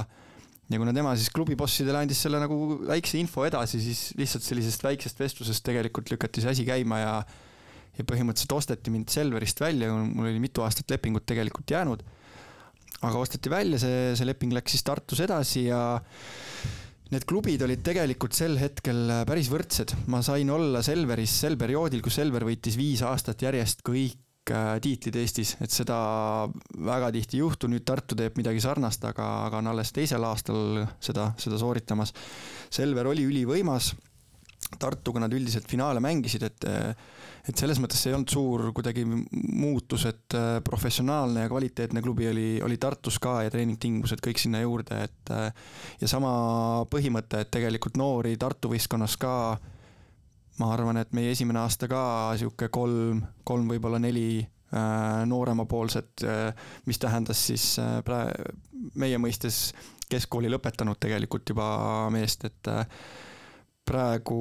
[0.68, 5.20] ja kuna tema siis klubibossidele andis selle nagu väikse info edasi, siis lihtsalt sellisest väiksest
[5.20, 7.14] vestlusest tegelikult lükati see asi käima ja
[7.98, 12.04] ja põhimõtteliselt osteti mind Selverist välja, mul oli mitu aastat lepingut tegelikult jäänud.
[13.02, 15.80] aga osteti välja, see, see leping läks siis Tartus edasi ja
[17.10, 22.20] need klubid olid tegelikult sel hetkel päris võrdsed, ma sain olla Selveris sel perioodil, kus
[22.20, 24.27] Selver võitis viis aastat järjest kõik
[24.82, 25.98] tiitlid Eestis, et seda
[26.88, 30.84] väga tihti ei juhtu, nüüd Tartu teeb midagi sarnast, aga, aga on alles teisel aastal
[31.00, 32.14] seda, seda sooritamas.
[32.70, 33.92] Selver oli ülivõimas,
[34.78, 36.68] Tartuga nad üldiselt finaale mängisid, et
[37.48, 42.26] et selles mõttes see ei olnud suur kuidagi muutus, et äh, professionaalne ja kvaliteetne klubi
[42.28, 45.32] oli, oli Tartus ka ja treeningtingimused kõik sinna juurde, et
[46.02, 46.30] ja sama
[46.92, 49.32] põhimõte, et tegelikult noori Tartu võistkonnas ka
[50.58, 52.00] ma arvan, et meie esimene aasta ka
[52.38, 58.34] sihuke kolm, kolm, võib-olla neli äh, nooremapoolset äh,, mis tähendas siis äh, prae-,
[58.98, 59.70] meie mõistes
[60.08, 61.68] keskkooli lõpetanud tegelikult juba
[62.12, 62.70] meest, et
[63.88, 64.38] praegu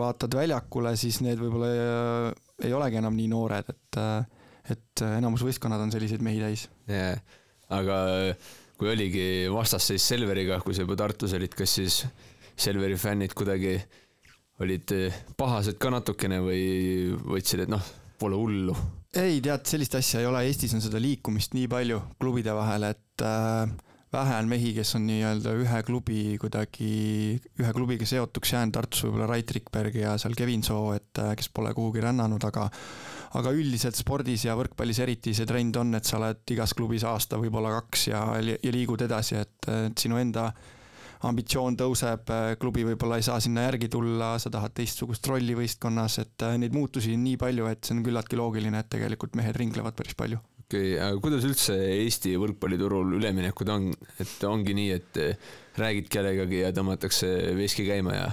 [0.00, 2.32] vaatad väljakule, siis need võib-olla ei,
[2.68, 4.00] ei olegi enam nii noored, et
[4.72, 6.62] et enamus võistkonnad on selliseid mehi täis.
[6.88, 7.18] jaa,
[7.76, 7.98] aga
[8.80, 11.98] kui oligi vastasseis Selveriga, kui sa juba Tartus olid, kas siis
[12.56, 14.03] Selveri fännid kuidagi äh,
[14.62, 16.62] olid eh, pahased ka natukene või
[17.18, 17.82] võtsid, et noh,
[18.20, 18.76] pole hullu?
[19.14, 23.22] ei, tead, sellist asja ei ole, Eestis on seda liikumist nii palju klubide vahel, et
[23.22, 23.70] äh,
[24.14, 26.90] vähe on mehi, kes on nii-öelda ühe klubi kuidagi,
[27.62, 31.50] ühe klubiga seotuks jäänud, Tartus võib-olla Rait Rikberg ja seal Kevin Soo, et äh, kes
[31.54, 32.68] pole kuhugi rännanud, aga
[33.34, 37.38] aga üldiselt spordis ja võrkpallis eriti see trend on, et sa oled igas klubis aasta,
[37.42, 40.73] võib-olla kaks ja, ja liigud edasi, et, et sinu enda äh,
[41.28, 46.18] ambitsioon tõuseb, äh, klubi võib-olla ei saa sinna järgi tulla, sa tahad teistsugust rolli võistkonnas,
[46.22, 49.58] et äh, neid muutusi on nii palju, et see on küllaltki loogiline, et tegelikult mehed
[49.60, 50.40] ringlevad päris palju.
[50.64, 53.90] okei okay,, aga kuidas üldse Eesti võrkpalliturul üleminekud on,
[54.22, 55.22] et ongi nii, et
[55.80, 58.32] räägid kellegagi ja tõmmatakse veski käima ja,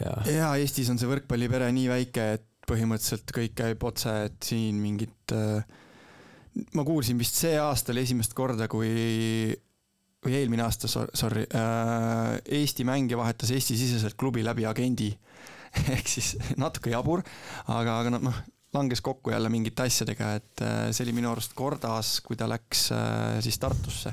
[0.00, 0.16] ja?
[0.30, 5.34] jaa, Eestis on see võrkpallipere nii väike, et põhimõtteliselt kõik käib otse, et siin mingit
[5.34, 5.80] äh,
[6.76, 9.52] ma kuulsin vist see aasta oli esimest korda, kui
[10.22, 15.10] või eelmine aasta, sorry, äh, Eesti mängija vahetas Eesti-siseselt klubi läbi agendi.
[15.94, 17.22] ehk siis natuke jabur,
[17.72, 18.42] aga, aga noh,
[18.76, 22.90] langes kokku jälle mingite asjadega, et äh, see oli minu arust kordas, kui ta läks
[22.92, 24.12] äh, siis Tartusse.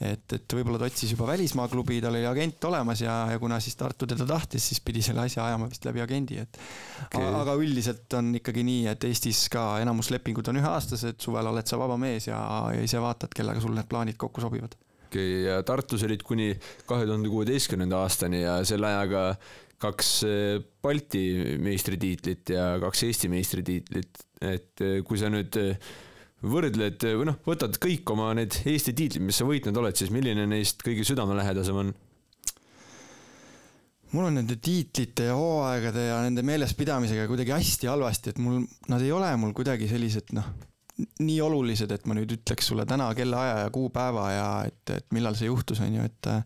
[0.00, 3.60] et, et võib-olla ta otsis juba välismaa klubi, tal oli agent olemas ja, ja kuna
[3.62, 6.58] siis Tartu teda tahtis, siis pidi selle asja ajama vist läbi agendi, et
[7.04, 7.28] okay.
[7.28, 11.78] aga üldiselt on ikkagi nii, et Eestis ka enamus lepingud on üheaastased, suvel oled sa
[11.80, 12.40] vaba mees ja,
[12.74, 14.74] ja ise vaatad, kellega sul need plaanid kokku sobivad
[15.14, 16.52] okei, ja Tartus olid kuni
[16.88, 19.26] kahe tuhande kuueteistkümnenda aastani ja selle ajaga
[19.84, 21.22] kaks eh, Balti
[21.62, 25.92] meistritiitlit ja kaks Eesti meistritiitlit, et eh, kui sa nüüd eh,
[26.44, 30.48] võrdled või noh, võtad kõik oma need Eesti tiitlid, mis sa võitnud oled, siis milline
[30.50, 31.94] neist kõige südamelähedasem on?
[34.14, 39.02] mul on nende tiitlite ja hooaegade ja nende meelespidamisega kuidagi hästi halvasti, et mul, nad
[39.02, 40.52] ei ole mul kuidagi sellised noh,
[40.96, 45.34] nii olulised, et ma nüüd ütleks sulle täna kellaaja ja kuupäeva ja et, et millal
[45.38, 46.44] see juhtus, on ju, et äh,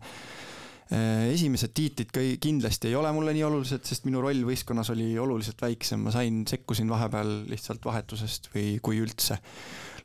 [1.29, 5.61] esimesed tiitlid ka kindlasti ei ole mulle nii olulised, sest minu roll võistkonnas oli oluliselt
[5.61, 9.37] väiksem, ma sain, sekkusin vahepeal lihtsalt vahetusest või kui üldse.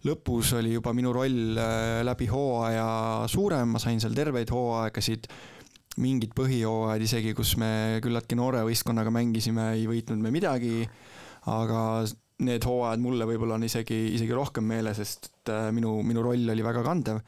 [0.05, 5.31] lõpus oli juba minu roll äh, läbi hooaja suurem, ma sain seal terveid hooaegasid,
[6.05, 10.83] mingid põhijooajad isegi, kus me küllaltki noore võistkonnaga mängisime, ei võitnud me midagi,
[11.49, 12.05] aga
[12.43, 16.67] need hooajad mulle võib-olla on isegi, isegi rohkem meeles, sest äh, minu, minu roll oli
[16.67, 17.21] väga kandev.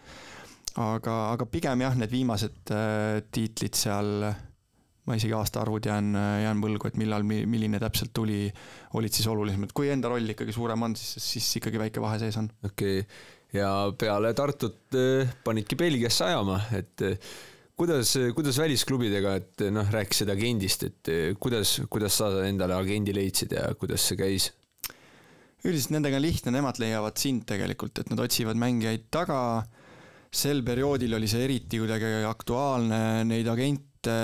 [0.82, 4.26] aga, aga pigem jah, need viimased äh, tiitlid seal,
[5.06, 6.10] ma isegi aastaarvud jään,
[6.42, 8.50] jään võlgu, et millal, milline täpselt tuli,
[8.98, 9.70] olid siis olulisemad.
[9.76, 12.50] kui enda roll ikkagi suurem on, siis, siis ikkagi väike vahe sees on.
[12.66, 17.06] okei okay., ja peale Tartut äh, panidki Belgiasse ajama, et
[17.78, 23.68] kuidas, kuidas välisklubidega, et noh, rääkisid agendist, et kuidas, kuidas sa endale agendi leidsid ja
[23.78, 24.50] kuidas see käis?
[25.64, 29.40] Üldiselt nendega on lihtne, nemad leiavad sind tegelikult, et nad otsivad mängijaid taga.
[30.36, 34.16] sel perioodil oli see eriti kuidagi aktuaalne, neid agente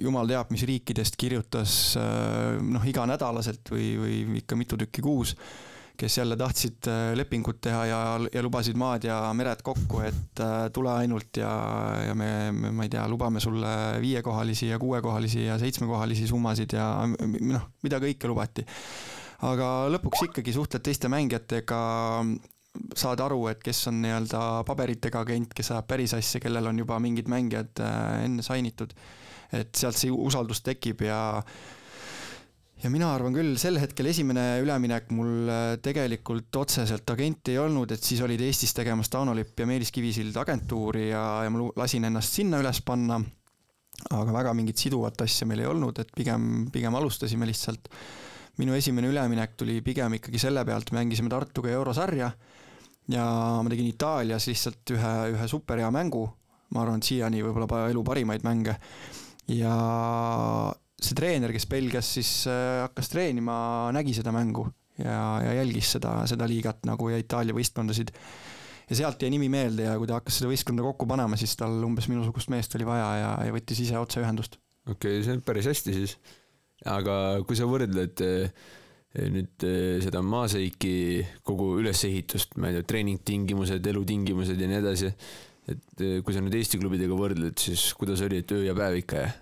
[0.00, 5.34] jumal teab, mis riikidest kirjutas noh, iganädalaselt või, või ikka mitu tükki kuus
[5.96, 7.98] kes jälle tahtsid lepingut teha ja,
[8.34, 10.40] ja lubasid maad ja mered kokku, et
[10.74, 11.50] tule ainult ja,
[12.08, 16.88] ja me, me, ma ei tea, lubame sulle viiekohalisi ja kuuekohalisi ja seitsmekohalisi summasid ja
[17.06, 18.66] noh, mida kõike lubati
[19.42, 21.80] aga lõpuks ikkagi suhtled teiste mängijatega,
[22.98, 26.98] saad aru, et kes on nii-öelda paberitega agent, kes ajab päris asja, kellel on juba
[27.02, 28.94] mingid mängijad äh, enne sainitud.
[29.54, 31.18] et sealt see usaldus tekib ja
[32.82, 37.94] ja mina arvan küll, sel hetkel esimene üleminek mul äh, tegelikult otseselt agenti ei olnud,
[37.94, 42.10] et siis olid Eestis tegemas Tauno Lipp ja Meelis Kivisild agentuuri ja, ja ma lasin
[42.10, 43.22] ennast sinna üles panna.
[44.10, 47.88] aga väga mingit siduvat asja meil ei olnud, et pigem, pigem alustasime lihtsalt
[48.60, 52.30] minu esimene üleminek tuli pigem ikkagi selle pealt, mängisime Tartuga eurosarja
[53.12, 53.24] ja
[53.60, 56.24] ma tegin Itaalias lihtsalt ühe, ühe superhea mängu,
[56.74, 58.78] ma arvan, et siiani võib-olla elu parimaid mänge.
[59.50, 59.74] ja
[61.04, 63.56] see treener, kes Belgias siis äh, hakkas treenima,
[63.92, 64.64] nägi seda mängu
[64.98, 68.14] ja, ja jälgis seda, seda liigat nagu ja Itaalia võistkondasid.
[68.88, 71.76] ja sealt jäi nimi meelde ja kui ta hakkas seda võistkonda kokku panema, siis tal
[71.84, 74.56] umbes minusugust meest oli vaja ja, ja võttis ise otse ühendust.
[74.86, 76.16] okei okay,, see on päris hästi siis
[76.90, 77.16] aga
[77.46, 78.66] kui sa võrdled eh,
[79.30, 80.94] nüüd eh, seda maaseiki
[81.46, 85.12] kogu ülesehitust, ma ei tea, treeningtingimused, elutingimused ja nii edasi,
[85.70, 89.00] et eh, kui sa nüüd Eesti klubidega võrdled, siis kuidas oli, et öö ja päev
[89.00, 89.40] ikka, jah?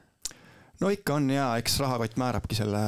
[0.83, 2.81] No ikka on jaa, eks rahakott määrabki selle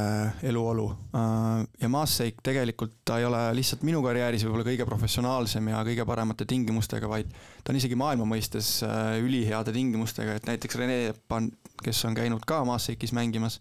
[0.47, 0.89] eluolu.
[1.15, 6.07] Äh, ja Maasseik tegelikult ta ei ole lihtsalt minu karjääris võib-olla kõige professionaalsem ja kõige
[6.09, 7.31] paremate tingimustega, vaid
[7.63, 10.99] ta on isegi maailma mõistes äh, üliheade tingimustega, et näiteks Rene
[11.31, 11.53] Pan-,
[11.85, 13.61] kes on käinud ka Maasseikis mängimas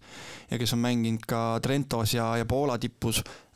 [0.50, 3.53] ja kes on mänginud ka Trentos ja, ja Poola tipus Äh,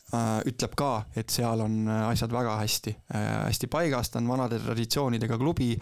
[0.49, 0.90] ütleb ka,
[1.21, 5.75] et seal on äh, asjad väga hästi, äh, hästi paigas, ta on vanade traditsioonidega klubi,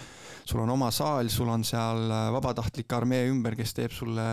[0.44, 4.26] sul on oma saal, sul on seal vabatahtlik armee ümber, kes teeb sulle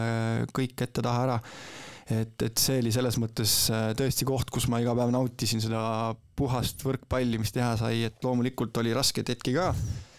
[0.53, 1.39] kõik ette-taha ära.
[2.09, 3.53] et, et see oli selles mõttes
[3.97, 8.75] tõesti koht, kus ma iga päev nautisin seda puhast võrkpalli, mis teha sai, et loomulikult
[8.81, 9.69] oli raskeid hetki ka,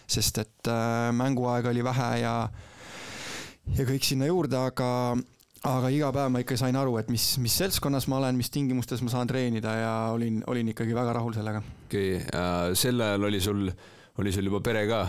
[0.07, 0.71] sest et
[1.13, 2.35] mänguaega oli vähe ja
[3.75, 4.89] ja kõik sinna juurde, aga
[5.65, 9.01] aga iga päev ma ikka sain aru, et mis, mis seltskonnas ma olen, mis tingimustes
[9.05, 11.63] ma saan treenida ja olin, olin ikkagi väga rahul sellega.
[11.87, 13.67] okei okay,, sel ajal oli sul
[14.15, 15.01] oli sul juba pere ka,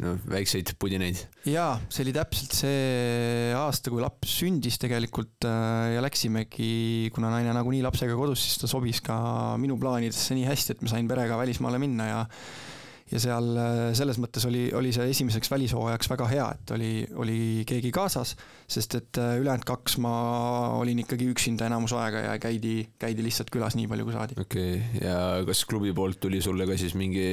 [0.00, 1.18] no väikseid pudineid?
[1.50, 7.52] jaa, see oli täpselt see aasta, kui laps sündis tegelikult äh, ja läksimegi, kuna naine
[7.56, 9.16] nagunii lapsega kodus, siis ta sobis ka
[9.60, 12.22] minu plaanidesse nii hästi, et ma sain perega välismaale minna ja
[13.14, 17.38] ja seal äh, selles mõttes oli, oli see esimeseks välishooajaks väga hea, et oli, oli
[17.68, 18.34] keegi kaasas,
[18.66, 20.14] sest et äh, ülejäänud kaks ma
[20.80, 24.38] olin ikkagi üksinda enamus aega ja käidi, käidi lihtsalt külas nii palju, kui saadi.
[24.40, 27.28] okei okay., ja kas klubi poolt tuli sulle ka siis mingi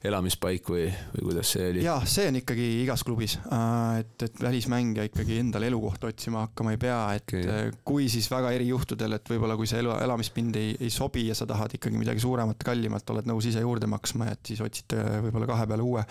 [0.00, 1.82] elamispaik või, või kuidas see oli?
[1.84, 6.72] jah, see on ikkagi igas klubis, äh, et, et välismängija ikkagi endale elukohta otsima hakkama
[6.72, 7.42] ei pea, et okay.
[7.44, 11.36] Äh, kui siis väga erijuhtudel, et võib-olla kui see elu, elamispind ei, ei sobi ja
[11.36, 15.50] sa tahad ikkagi midagi suuremat, kallimat, oled nõus ise juurde maksma, et siis otsid võib-olla
[15.50, 16.06] kahe peale uue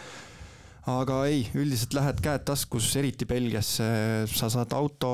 [0.89, 3.89] aga ei, üldiselt lähed käed taskus, eriti Belgiasse,
[4.29, 5.11] sa saad auto,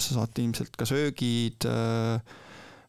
[0.00, 2.36] sa saad ilmselt ka söögid äh,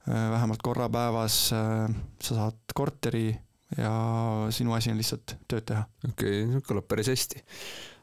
[0.07, 3.29] vähemalt korra päevas, sa saad korteri
[3.77, 3.93] ja
[4.51, 5.85] sinu asi on lihtsalt tööd teha.
[6.09, 7.43] okei okay,, kõlab päris hästi.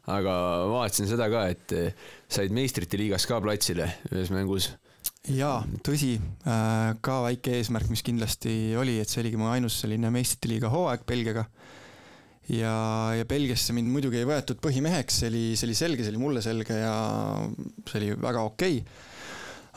[0.09, 0.35] aga
[0.73, 1.75] vaatasin seda ka, et
[2.31, 4.71] said meistrite liigas ka platsile ühes mängus.
[5.29, 6.15] jaa, tõsi,
[6.49, 10.73] äh, ka väike eesmärk, mis kindlasti oli, et see oligi mu ainus selline meistrite liiga
[10.73, 11.45] hooaeg Belgiaga
[12.49, 12.73] ja,
[13.19, 16.45] ja Belgiasse mind muidugi ei võetud põhimeheks, see oli, see oli selge, see oli mulle
[16.45, 16.97] selge ja
[17.85, 19.07] see oli väga okei okay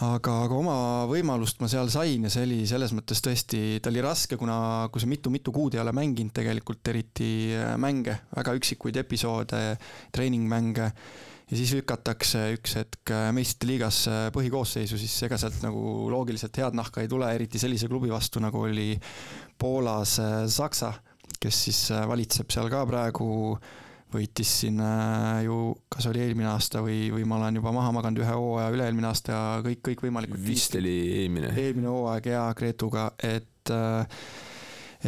[0.01, 0.75] aga, aga oma
[1.09, 5.03] võimalust ma seal sain ja see oli selles mõttes tõesti, ta oli raske, kuna, kui
[5.03, 9.61] sa mitu-mitu kuud ei ole mänginud tegelikult eriti äh, mänge, väga üksikuid episoode,
[10.15, 10.87] treeningmänge
[11.51, 16.57] ja siis lükatakse üks hetk äh, meistrite liigas äh, põhikoosseisu, siis ega sealt nagu loogiliselt
[16.63, 18.95] head nahka ei tule, eriti sellise klubi vastu, nagu oli
[19.61, 20.17] Poolas
[20.49, 20.95] Saksa,
[21.41, 23.29] kes siis valitseb seal ka praegu
[24.11, 25.57] võitis siin äh, ju,
[25.91, 29.33] kas oli eelmine aasta või, või ma olen juba maha maganud ühe hooaja üle-eelmine aasta
[29.33, 30.41] ja kõik, kõikvõimalikud.
[30.45, 31.53] vist oli eelmine.
[31.55, 34.25] eelmine hooaeg ja Gretuga, et äh,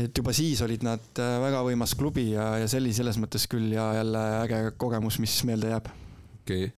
[0.03, 3.45] et juba siis olid nad äh, väga võimas klubi ja, ja see oli selles mõttes
[3.51, 5.91] küll ja jälle äge kogemus, mis meelde jääb.
[6.41, 6.79] okei okay.,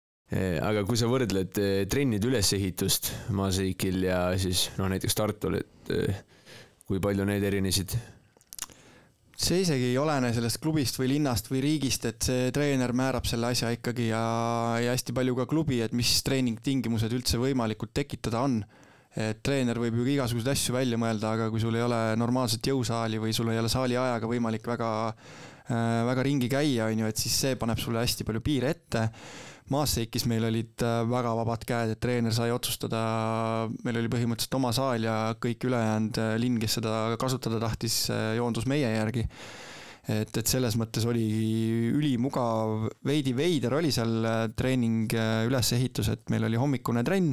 [0.64, 1.60] aga kui sa võrdled
[1.92, 5.92] trennide ülesehitust Maaseikil ja siis noh, näiteks Tartul, et
[6.88, 7.94] kui palju need erinesid?
[9.40, 13.50] See isegi ei olene sellest klubist või linnast või riigist, et see treener määrab selle
[13.54, 14.24] asja ikkagi ja,
[14.84, 18.64] ja hästi palju ka klubi, et mis treeningtingimused üldse võimalikud tekitada on.
[19.14, 23.20] et treener võib ju igasuguseid asju välja mõelda, aga kui sul ei ole normaalset jõusaali
[23.22, 24.90] või sul ei ole saali ajaga võimalik väga,
[25.70, 29.04] äh, väga ringi käia, on ju, et siis see paneb sulle hästi palju piire ette
[29.72, 33.00] Maasseikis meil olid äh, väga vabad käed, et treener sai otsustada,
[33.86, 38.34] meil oli põhimõtteliselt oma saal ja kõik ülejäänud äh, linn, kes seda kasutada tahtis, äh,
[38.40, 39.24] joondus meie järgi.
[40.04, 41.24] et, et selles mõttes oli
[41.96, 45.16] ülimugav, veidi veider oli seal treening
[45.48, 47.32] ülesehitus, et meil oli hommikune trenn,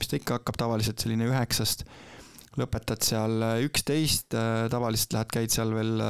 [0.00, 1.86] mis ta ikka hakkab tavaliselt selline üheksast,
[2.58, 6.02] lõpetad seal üksteist, tavaliselt lähed, käid seal veel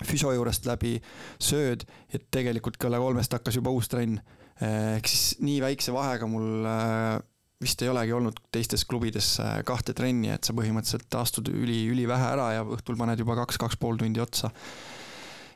[0.00, 0.96] füsio juurest läbi,
[1.36, 4.22] sööd ja tegelikult kella kolmest hakkas juba uus trenn
[4.60, 7.18] ehk siis nii väikse vahega mul eh,
[7.60, 12.30] vist ei olegi olnud teistes klubides eh, kahte trenni, et sa põhimõtteliselt astud üli, ülivähe
[12.34, 14.52] ära ja õhtul paned juba kaks, kaks pool tundi otsa.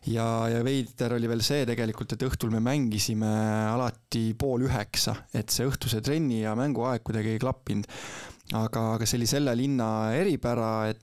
[0.08, 3.30] ja, ja veider oli veel see tegelikult, et õhtul me mängisime
[3.72, 7.88] alati pool üheksa, et see õhtuse trenni ja mänguaeg kuidagi ei klappinud.
[8.52, 11.00] aga, aga see oli selle linna eripära, et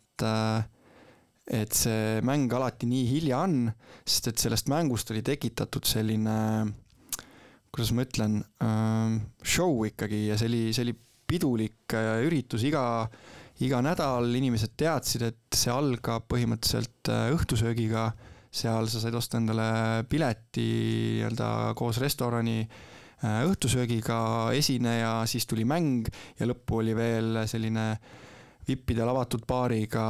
[1.51, 3.65] et see mäng alati nii hilja on,
[4.05, 6.35] sest et sellest mängust oli tekitatud selline
[7.71, 10.95] kuidas ma ütlen, ähm, show ikkagi ja see oli, see oli
[11.31, 12.65] pidulik äh, üritus.
[12.67, 12.83] Iga,
[13.63, 18.09] iga nädal, inimesed teadsid, et see algab põhimõtteliselt äh, õhtusöögiga,
[18.51, 20.65] seal sa said osta endale pileti
[21.21, 24.19] nii-öelda koos restorani äh, õhtusöögiga,
[24.57, 28.19] esineja, siis tuli mäng ja lõppu oli veel selline äh,
[28.71, 30.03] vippidel avatud baariga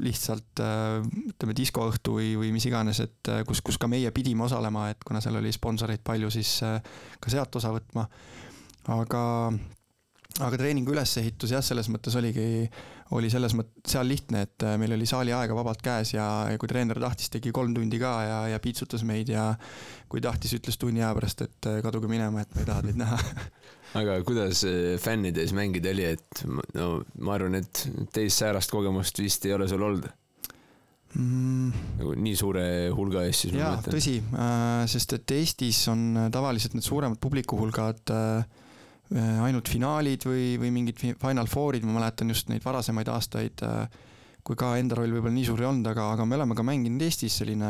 [0.00, 5.04] lihtsalt ütleme, diskoõhtu või, või mis iganes, et kus, kus ka meie pidime osalema, et
[5.06, 6.58] kuna seal oli sponsoreid palju, siis
[7.20, 8.06] ka sealt osa võtma.
[8.90, 9.22] aga,
[10.40, 12.68] aga treeningu ülesehitus jah, selles mõttes oligi,
[13.16, 16.70] oli selles mõttes seal lihtne, et meil oli saali aega vabalt käes ja, ja kui
[16.70, 19.52] treener tahtis, tegi kolm tundi ka ja, ja piitsutas meid ja
[20.08, 23.20] kui tahtis, ütles tunni aja pärast, et kaduge minema, et me ei taha teid näha
[23.98, 26.42] aga kuidas äh, fännide ees mängida oli, et
[26.76, 30.06] no ma arvan, et teist säärast kogemust vist ei ole sul olnud
[31.18, 31.84] mm.?
[31.98, 32.64] nagu nii suure
[32.96, 33.56] hulga ees siis.
[33.58, 38.60] jaa, tõsi, äh, sest et Eestis on tavaliselt need suuremad publikuhulgad äh,
[39.42, 43.64] ainult finaalid või, või mingid Final Fourid, ma mäletan just neid varasemaid aastaid
[44.50, 47.04] kui ka enda roll võib-olla nii suur ei olnud, aga, aga me oleme ka mänginud
[47.06, 47.68] Eestis selline,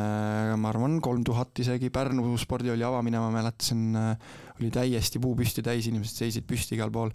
[0.56, 3.82] ma arvan, kolm tuhat isegi, Pärnu spordihalli avamine, ma mäletasin,
[4.56, 7.12] oli täiesti puu püsti täis, inimesed seisid püsti igal pool.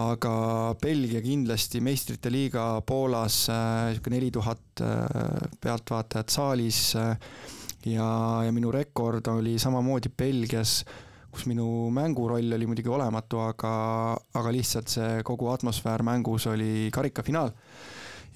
[0.00, 0.32] aga
[0.80, 7.16] Belgia kindlasti meistrite liiga Poolas, niisugune neli tuhat äh, pealtvaatajat saalis, äh,
[7.90, 8.08] ja,
[8.46, 10.84] ja minu rekord oli samamoodi Belgias,
[11.28, 13.72] kus minu mänguroll oli muidugi olematu, aga,
[14.40, 17.52] aga lihtsalt see kogu atmosfäär mängus oli karikafinaal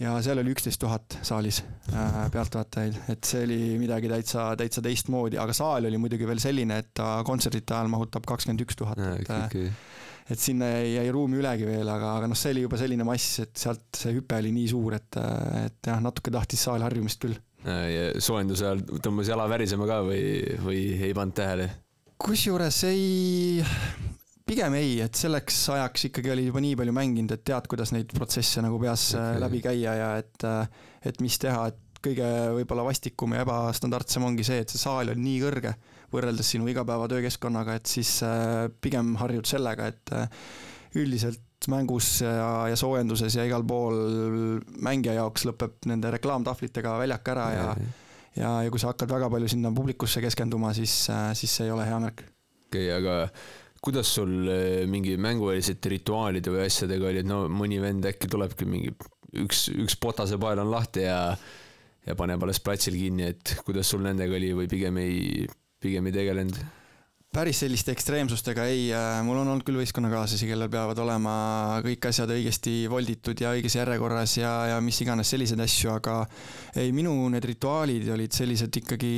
[0.00, 1.60] ja seal oli üksteist tuhat saalis
[1.92, 6.80] äh, pealtvaatajaid, et see oli midagi täitsa, täitsa teistmoodi, aga saal oli muidugi veel selline,
[6.82, 9.70] et ta kontserdite ajal mahutab kakskümmend üks tuhat, et okay, okay.
[10.34, 13.38] et sinna jäi, jäi ruumi ülegi veel, aga, aga noh, see oli juba selline mass,
[13.44, 15.20] et sealt see hüpe oli nii suur, et,
[15.62, 17.38] et jah, natuke tahtis saal harjumist küll.
[17.64, 20.26] soojenduse ajal tõmbas jala värisema ka või,
[20.64, 21.70] või ei pannud tähele?
[22.24, 23.64] kusjuures ei,
[24.48, 28.12] pigem ei, et selleks ajaks ikkagi olid juba nii palju mänginud, et tead, kuidas neid
[28.14, 29.42] protsesse nagu peas äh, okay.
[29.46, 32.28] läbi käia ja et, äh, et mis teha, et kõige
[32.58, 35.72] võib-olla vastikum ja ebastandardsem ongi see, et see saal on nii kõrge
[36.12, 40.14] võrreldes sinu igapäevatöökeskkonnaga, et siis äh, pigem harjud sellega, et
[41.00, 41.40] üldiselt
[41.72, 43.96] mängus ja, ja soojenduses ja igal pool
[44.84, 47.92] mängija jaoks lõpeb nende reklaamtahvlitega väljak ära ja, ja,
[48.36, 51.88] ja, ja kui sa hakkad väga palju sinna publikusse keskenduma, siis, siis see ei ole
[51.88, 52.26] hea märk.
[52.68, 53.16] okei okay,, aga
[53.84, 58.68] kuidas sul eh, mingi mängueelsete rituaalide või asjadega oli, et no mõni vend äkki tulebki
[58.68, 58.94] mingi
[59.44, 61.18] üks, üks potasepael on lahti ja
[62.04, 65.46] ja paneb alles platsil kinni, et kuidas sul nendega oli või pigem ei,
[65.80, 66.58] pigem ei tegelenud?
[67.34, 71.34] Päris selliste ekstreemsustega ei, äh, mul on olnud küll võistkonnakaaslasi, kellel peavad olema
[71.84, 76.20] kõik asjad õigesti volditud ja õiges järjekorras ja, ja mis iganes selliseid asju, aga
[76.78, 79.14] ei, minu need rituaalid olid sellised ikkagi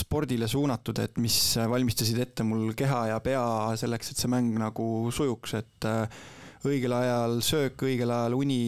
[0.00, 1.38] spordile suunatud, et mis
[1.70, 3.44] valmistasid ette mul keha ja pea
[3.78, 6.24] selleks, et see mäng nagu sujuks, et äh,
[6.66, 8.62] õigel ajal söök, õigel ajal uni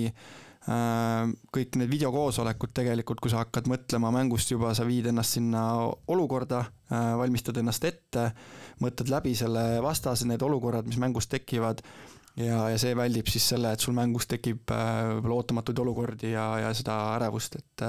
[0.71, 5.63] Äh, kõik need videokoosolekud tegelikult, kui sa hakkad mõtlema mängust juba, sa viid ennast sinna
[6.13, 8.27] olukorda, valmistad ennast ette,
[8.85, 11.83] mõtled läbi selle vastase, need olukorrad, mis mängus tekivad
[12.41, 16.47] ja, ja see väldib siis selle, et sul mängus tekib äh, võib-olla ootamatuid olukordi ja,
[16.65, 17.87] ja seda ärevust, et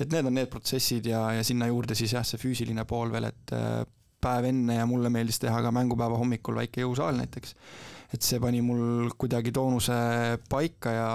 [0.00, 3.30] et need on need protsessid ja, ja sinna juurde siis jah, see füüsiline pool veel,
[3.32, 3.56] et
[4.22, 7.54] päev enne ja mulle meeldis teha ka mängupäeva hommikul väike jõusaal näiteks
[8.14, 9.96] et see pani mul kuidagi toonuse
[10.50, 11.10] paika ja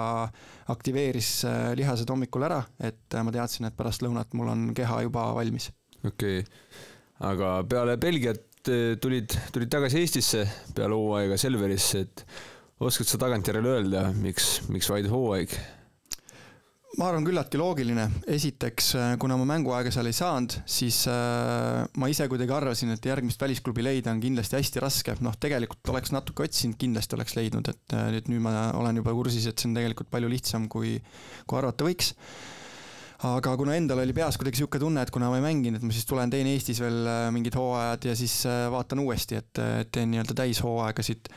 [0.72, 5.02] aktiveeris äh, lihased hommikul ära, et äh, ma teadsin, et pärast lõunat mul on keha
[5.06, 5.70] juba valmis.
[6.04, 6.48] okei okay.,
[7.32, 8.51] aga peale Belgiat äh,
[9.02, 10.46] tulid, tulid tagasi Eestisse
[10.76, 12.24] peale hooaega Selverisse, et
[12.82, 15.54] oskad sa tagantjärele öelda, miks, miks vaid hooaeg?
[17.00, 18.04] ma arvan, küllaltki loogiline.
[18.28, 23.08] esiteks, äh, kuna ma mänguaega seal ei saanud, siis äh, ma ise kuidagi arvasin, et
[23.08, 25.16] järgmist välisklubi leida on kindlasti hästi raske.
[25.24, 29.56] noh, tegelikult oleks natuke otsinud, kindlasti oleks leidnud, et nüüd ma olen juba kursis, et
[29.56, 30.98] see on tegelikult palju lihtsam, kui,
[31.48, 32.12] kui arvata võiks
[33.22, 35.94] aga kuna endal oli peas kuidagi sihuke tunne, et kuna ma ei mänginud, et ma
[35.94, 39.60] siis tulen teen Eestis veel mingid hooajad ja siis vaatan uuesti, et
[39.94, 41.30] teen nii-öelda täishooaegasid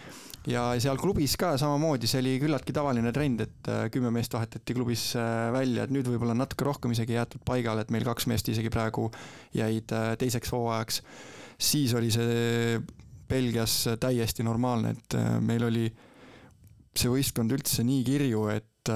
[0.50, 4.76] ja seal klubis ka samamoodi, see oli küllaltki tavaline trend, et äh, kümme meest vahetati
[4.78, 8.50] klubis äh, välja, et nüüd võib-olla natuke rohkem isegi jäetud paigale, et meil kaks meest
[8.54, 9.10] isegi praegu
[9.58, 11.02] jäid äh, teiseks hooajaks.
[11.58, 12.80] siis oli see
[13.30, 15.88] Belgias täiesti normaalne, et meil oli
[16.96, 18.92] see võistkond üldse nii kirju, et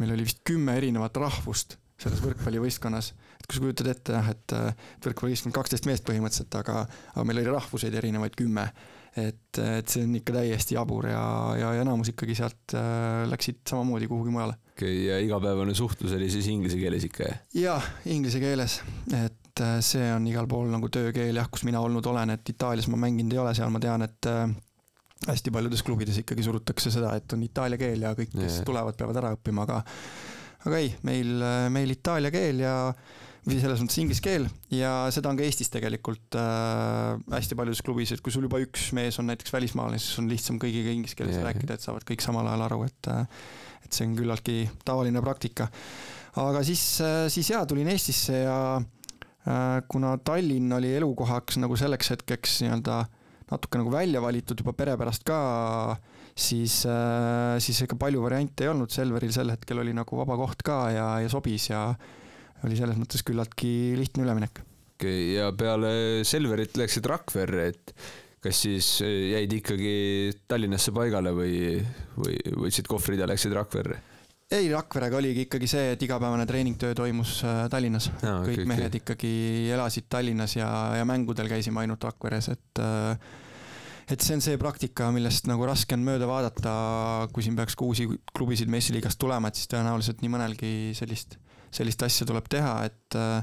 [0.00, 3.14] meil oli vist kümme erinevat rahvust selles võrkpallivõistkonnas.
[3.40, 4.56] et kui sa kujutad ette jah, et
[5.04, 6.82] võrkpallivõistkond kaksteist meest põhimõtteliselt, aga,
[7.14, 8.66] aga meil oli rahvuseid erinevaid kümme
[9.16, 11.22] et, et see on ikka täiesti jabur ja,
[11.58, 14.56] ja enamus ikkagi sealt äh, läksid samamoodi kuhugi mujale.
[14.74, 17.42] okei okay,, ja igapäevane suhtlus oli siis inglise keeles ikka, jah?
[17.62, 17.80] jaa,
[18.12, 18.78] inglise keeles,
[19.16, 22.90] et äh, see on igal pool nagu töökeel jah, kus mina olnud olen, et Itaalias
[22.92, 24.44] ma mänginud ei ole, seal ma tean, et äh,
[25.24, 28.66] hästi paljudes klubides ikkagi surutakse seda, et on itaalia keel ja kõik, kes yeah.
[28.68, 29.82] tulevad, peavad ära õppima, aga
[30.66, 31.30] aga ei, meil,
[31.72, 32.74] meil itaalia keel ja
[33.46, 38.12] või selles mõttes inglise keel ja seda on ka Eestis tegelikult äh, hästi paljudes klubis,
[38.14, 41.38] et kui sul juba üks mees on näiteks välismaalane, siis on lihtsam kõigiga inglise keeles
[41.38, 41.46] yeah.
[41.46, 43.46] rääkida, et saavad kõik samal ajal aru, et äh,
[43.86, 45.68] et see on küllaltki tavaline praktika.
[46.42, 52.10] aga siis äh,, siis jaa, tulin Eestisse ja äh, kuna Tallinn oli elukohaks nagu selleks
[52.16, 53.04] hetkeks nii-öelda
[53.50, 55.38] natuke nagu välja valitud juba pere pärast ka,
[56.34, 60.64] siis äh,, siis ega palju variante ei olnud, Selveril sel hetkel oli nagu vaba koht
[60.66, 61.88] ka ja, ja sobis ja
[62.66, 64.62] oli selles mõttes küllaltki lihtne üleminek.
[64.96, 67.94] okei ja peale Selverit läksid Rakverre, et
[68.42, 69.96] kas siis jäid ikkagi
[70.48, 71.56] Tallinnasse paigale või,
[72.18, 72.36] või
[72.66, 74.02] võtsid kohvrid ja läksid Rakverre?
[74.50, 78.38] Ei, Rakverega oligi ikkagi see, et igapäevane treeningtöö toimus äh, Tallinnas no,.
[78.46, 79.02] kõik okay, mehed okay.
[79.02, 79.32] ikkagi
[79.74, 80.68] elasid Tallinnas ja,
[81.00, 83.34] ja mängudel käisime ainult Rakveres, et äh,
[84.06, 86.72] et see on see praktika, millest nagu raske on mööda vaadata,
[87.34, 91.40] kui siin peaks ka uusi klubisid messiliigast tulema, et siis tõenäoliselt nii mõnelgi sellist
[91.74, 93.42] sellist asja tuleb teha, et äh,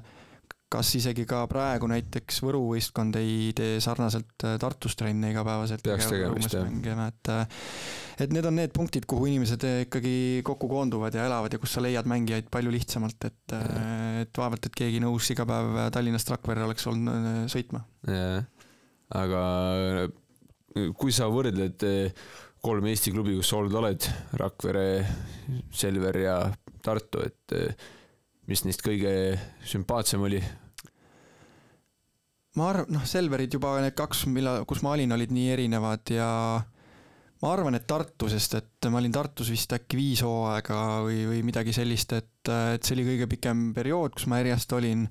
[0.73, 5.83] kas isegi ka praegu näiteks Võru võistkond ei tee sarnaselt äh, Tartus trenne igapäevaselt.
[5.85, 7.03] peaks tegema vist jah.
[7.05, 7.67] et, äh,
[8.25, 10.15] et need on need punktid, kuhu inimesed ikkagi
[10.45, 13.57] kokku koonduvad ja elavad ja kus sa leiad mängijaid palju lihtsamalt, et,
[14.23, 17.83] et vaevalt, et keegi nõus iga päev Tallinnast Rakverre oleks olnud sõitma.
[18.09, 18.43] jah,
[19.13, 19.43] aga
[20.97, 21.85] kui sa võrdled
[22.63, 24.07] kolm Eesti klubi, kus sa olnud oled,
[24.39, 24.87] Rakvere,
[25.75, 26.37] Selver ja
[26.83, 27.55] Tartu, et
[28.49, 29.13] mis neist kõige
[29.67, 30.41] sümpaatsem oli?
[32.59, 36.29] Ma arvan, noh, Selverid juba need kaks, millal, kus ma olin, olid nii erinevad ja
[37.43, 41.41] ma arvan, et Tartu, sest et ma olin Tartus vist äkki viis hooaega või, või
[41.45, 45.07] midagi sellist, et, et see oli kõige pikem periood, kus ma järjest olin.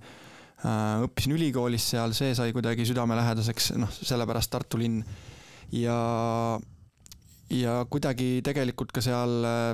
[0.62, 5.03] Äh, õppisin ülikoolis seal, see sai kuidagi südamelähedaseks, noh, sellepärast Tartu linn.
[5.74, 5.97] ja,
[7.51, 9.72] ja kuidagi tegelikult ka seal äh,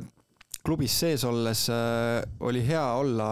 [0.64, 3.28] klubis sees olles äh, oli hea olla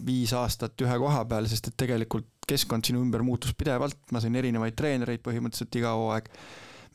[0.00, 4.36] viis aastat ühe koha peal, sest et tegelikult keskkond sinu ümber muutus pidevalt, ma sain
[4.38, 6.30] erinevaid treenereid põhimõtteliselt iga hooaeg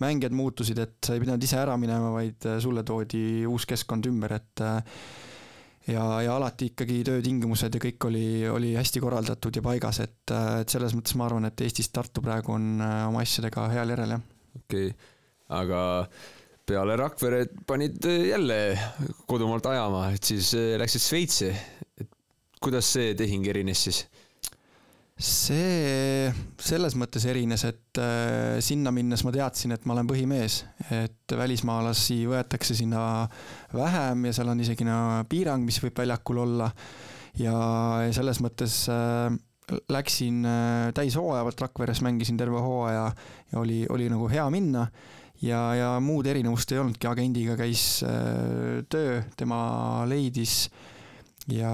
[0.02, 4.08] mängijad muutusid, et sa ei pidanud ise ära minema, vaid äh, sulle toodi uus keskkond
[4.10, 4.82] ümber, et äh,
[5.94, 10.62] ja, ja alati ikkagi töötingimused ja kõik oli, oli hästi korraldatud ja paigas, et, äh,
[10.64, 14.30] et selles mõttes ma arvan, et Eestis Tartu praegu on oma asjadega heal järel, jah.
[14.62, 15.10] okei okay.,
[15.52, 15.82] aga
[16.72, 18.58] peale Rakvere panid jälle
[19.28, 21.50] kodumaalt ajama, et siis läksid Šveitsi.
[22.00, 22.10] et
[22.64, 24.06] kuidas see tehing erines siis?
[25.22, 30.62] See selles mõttes erines, et äh, sinna minnes ma teadsin, et ma olen põhimees,
[30.98, 33.04] et välismaalasi võetakse sinna
[33.74, 34.98] vähem ja seal on isegi no
[35.30, 36.72] piirang, mis võib väljakul olla.
[37.40, 37.56] ja
[38.12, 39.30] selles mõttes äh,
[39.94, 43.12] läksin äh, täishooaja pealt Rakveres, mängisin terve hooaja
[43.52, 44.88] ja oli, oli nagu hea minna.
[45.42, 48.04] Ja, ja muud erinevust ei olnudki, agendiga käis
[48.94, 49.62] töö, tema
[50.06, 50.68] leidis
[51.50, 51.74] ja,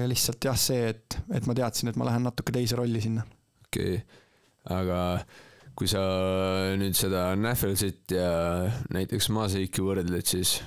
[0.00, 3.24] ja lihtsalt jah, see, et, et ma teadsin, et ma lähen natuke teise rolli sinna.
[3.66, 4.20] okei okay.,
[4.72, 5.00] aga
[5.76, 6.02] kui sa
[6.78, 8.28] nüüd seda Nähvelsit ja
[8.92, 10.58] näiteks Maaseiki võrdled, siis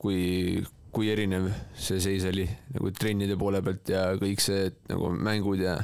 [0.00, 0.60] kui,
[0.94, 5.78] kui erinev see seis oli nagu trennide poole pealt ja kõik see nagu mängud ja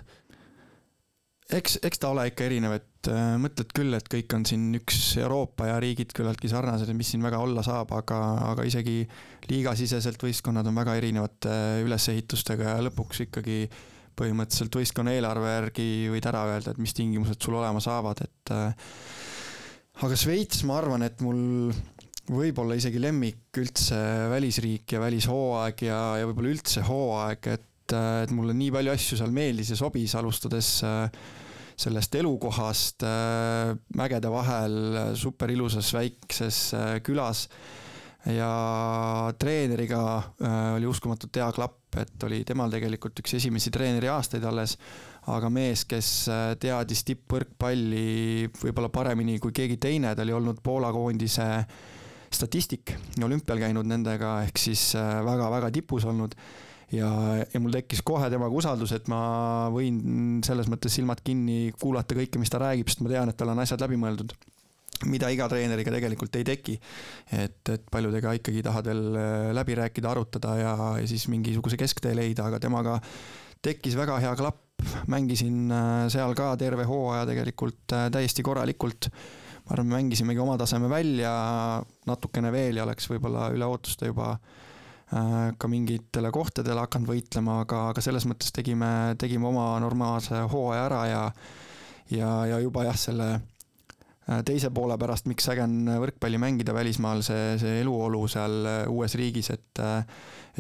[1.51, 4.99] eks, eks ta ole ikka erinev, et äh, mõtled küll, et kõik on siin üks
[5.23, 8.19] Euroopa ja riigid küllaltki sarnased ja mis siin väga olla saab, aga,
[8.51, 9.05] aga isegi
[9.49, 11.55] liigasiseselt võistkonnad on väga erinevate
[11.87, 13.63] ülesehitustega ja lõpuks ikkagi
[14.21, 18.93] põhimõtteliselt võistkonna eelarve järgi võid ära öelda, et mis tingimused sul olema saavad, et äh,
[20.05, 21.73] aga Šveits, ma arvan, et mul
[22.31, 23.97] võib-olla isegi lemmik üldse
[24.31, 29.33] välisriik ja välishooaeg ja, ja võib-olla üldse hooaeg, et et mulle nii palju asju seal
[29.35, 31.09] meeldis ja sobis, alustades äh,
[31.81, 37.47] sellest elukohast äh, mägede vahel super ilusas väikses äh, külas.
[38.29, 44.45] Ja treeneriga äh, oli uskumatult hea klapp, et oli temal tegelikult üks esimesi treeneri aastaid
[44.45, 44.77] alles,
[45.33, 46.11] aga mees, kes
[46.61, 51.49] teadis tippvõrkpalli võib-olla paremini kui keegi teine, ta oli olnud Poola koondise
[52.31, 52.93] statistik,
[53.25, 56.37] olümpial käinud nendega, ehk siis väga-väga tipus olnud
[56.95, 57.11] ja,
[57.45, 59.21] ja mul tekkis kohe temaga usaldus, et ma
[59.73, 63.53] võin selles mõttes silmad kinni kuulata kõike, mis ta räägib, sest ma tean, et tal
[63.53, 64.35] on asjad läbi mõeldud
[65.09, 66.75] mida iga treeneriga tegelikult ei teki.
[67.33, 72.13] et, et paljudega ikkagi tahad veel äh, läbi rääkida, arutada ja, ja siis mingisuguse kesktee
[72.17, 72.99] leida, aga temaga
[73.65, 79.09] tekkis väga hea klapp, mängisin äh, seal ka terve hooaja tegelikult äh, täiesti korralikult.
[79.65, 81.33] ma arvan, mängisimegi oma taseme välja
[82.07, 84.70] natukene veel ja oleks võib-olla üle ootuste juba äh,
[85.11, 91.01] ka mingitele kohtadele hakanud võitlema, aga, aga selles mõttes tegime, tegime oma normaalse hooaja ära
[91.11, 91.23] ja
[92.15, 97.25] ja, ja juba jah, selle äh, teise poole pärast, miks äge on võrkpalli mängida välismaal,
[97.27, 99.83] see, see eluolu seal äh, uues riigis, et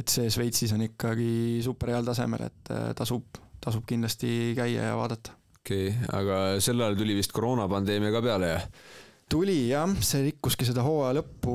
[0.00, 5.34] et see Šveitsis on ikkagi super heal tasemel, et tasub, tasub kindlasti käia ja vaadata.
[5.60, 8.68] okei okay,, aga sel ajal tuli vist koroonapandeemia ka peale, jah?
[9.30, 11.54] Tuli jah, see rikkuski seda hooaja lõppu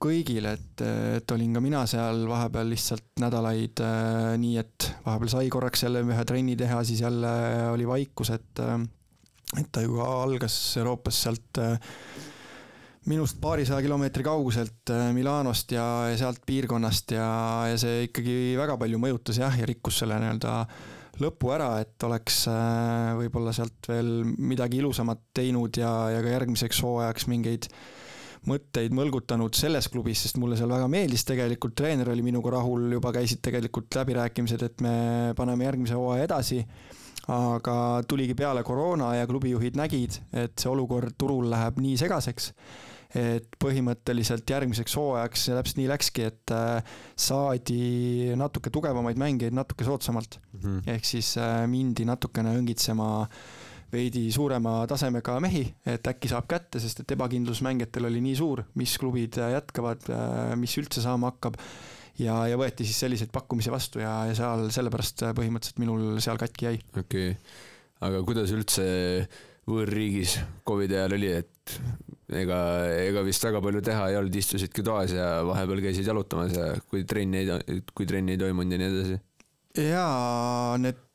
[0.00, 0.84] kõigile, et,
[1.18, 6.04] et olin ka mina seal vahepeal lihtsalt nädalaid äh, nii, et vahepeal sai korraks jälle
[6.06, 7.32] ühe trenni teha, siis jälle
[7.72, 8.78] oli vaikus, et äh,
[9.58, 11.74] et ta ju algas Euroopas sealt äh,
[13.10, 17.26] minust paarisaja kilomeetri kauguselt äh, Milanost ja, ja sealt piirkonnast ja,
[17.72, 20.89] ja see ikkagi väga palju mõjutas jah, ja rikkus selle nii-öelda äh,
[21.24, 26.82] lõpu ära, et oleks äh, võib-olla sealt veel midagi ilusamat teinud ja, ja ka järgmiseks
[26.86, 27.68] hooajaks mingeid
[28.48, 33.12] mõtteid mõlgutanud selles klubis, sest mulle seal väga meeldis tegelikult, treener oli minuga rahul, juba
[33.12, 34.94] käisid tegelikult läbirääkimised, et me
[35.36, 36.64] paneme järgmise hooaja edasi.
[37.30, 42.48] aga tuligi peale koroona ja klubijuhid nägid, et see olukord turul läheb nii segaseks
[43.16, 49.86] et põhimõtteliselt järgmiseks hooajaks ja täpselt nii läkski, et äh, saadi natuke tugevamaid mängijaid natuke
[49.86, 50.60] soodsamalt mm.
[50.60, 50.92] -hmm.
[50.94, 53.10] ehk siis äh, mindi natukene õngitsema
[53.90, 58.62] veidi suurema tasemega mehi, et äkki saab kätte, sest et ebakindlus mängijatel oli nii suur,
[58.78, 60.06] mis klubid äh, jätkavad,
[60.54, 61.58] mis üldse saama hakkab
[62.22, 66.70] ja, ja võeti siis selliseid pakkumisi vastu ja, ja seal sellepärast põhimõtteliselt minul seal katki
[66.70, 66.82] jäi.
[66.94, 67.36] okei okay.,
[68.06, 68.86] aga kuidas üldse
[69.70, 71.78] võõrriigis Covidi ajal oli, et
[72.36, 72.60] ega,
[73.08, 77.04] ega vist väga palju teha ei olnud, istusidki toas ja vahepeal käisid jalutamas ja kui
[77.08, 79.20] trenni ei, kui trenni ei toimunud ja nii edasi?
[79.80, 81.06] jaa, need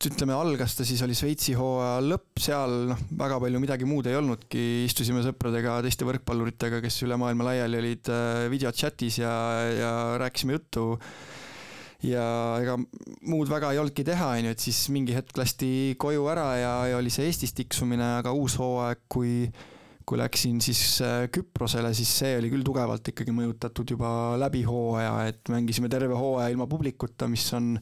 [0.00, 4.16] ütleme, algas ta siis oli Šveitsi hooaja lõpp, seal noh, väga palju midagi muud ei
[4.16, 9.34] olnudki, istusime sõpradega, teiste võrkpalluritega, kes üle maailma laiali olid äh, videochatis ja,
[9.76, 9.92] ja
[10.22, 10.86] rääkisime juttu.
[12.08, 12.24] ja
[12.62, 12.78] ega
[13.28, 17.02] muud väga ei olnudki teha, onju, et siis mingi hetk lasti koju ära ja, ja
[17.02, 19.50] oli see Eestis tiksumine, aga uus hooaeg, kui
[20.06, 25.12] kui läksin siis äh, Küprosele, siis see oli küll tugevalt ikkagi mõjutatud juba läbi hooaja,
[25.30, 27.74] et mängisime terve hooaja ilma publikuta, mis on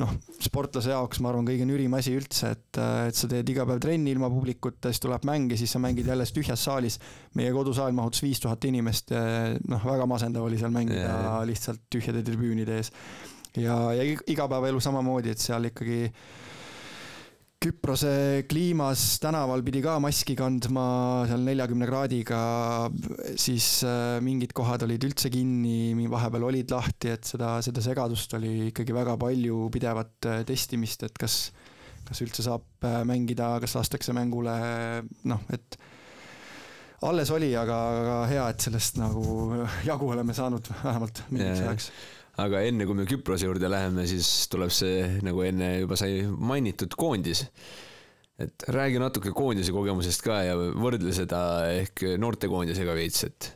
[0.00, 3.82] noh, sportlase jaoks ma arvan, kõige nürim asi üldse, et, et sa teed iga päev
[3.84, 6.98] trenni ilma publikuta, siis tuleb mäng ja siis sa mängid jälle tühjas saalis.
[7.38, 9.12] meie kodusaal mahutas viis tuhat inimest,
[9.68, 11.42] noh, väga masendav oli seal mängida yeah.
[11.48, 12.92] lihtsalt tühjade tribüünide ees.
[13.60, 16.06] ja, ja igapäevaelu samamoodi, et seal ikkagi
[17.62, 20.84] Küprose kliimas tänaval pidi ka maski kandma
[21.30, 22.40] seal neljakümne kraadiga,
[23.38, 28.72] siis äh, mingid kohad olid üldse kinni, vahepeal olid lahti, et seda, seda segadust oli
[28.72, 31.36] ikkagi väga palju, pidevat äh, testimist, et kas,
[32.08, 34.56] kas üldse saab äh, mängida, kas lastakse mängule,
[35.30, 35.78] noh, et
[37.06, 41.92] alles oli, aga, aga hea, et sellest nagu jagu oleme saanud vähemalt mingiks ajaks
[42.40, 46.94] aga enne kui me Küprose juurde läheme, siis tuleb see, nagu enne juba sai mainitud,
[46.96, 47.44] koondis.
[48.42, 51.42] et räägi natuke koondise kogemusest ka ja võrdle seda
[51.74, 53.52] ehk noortekoondisega veits, et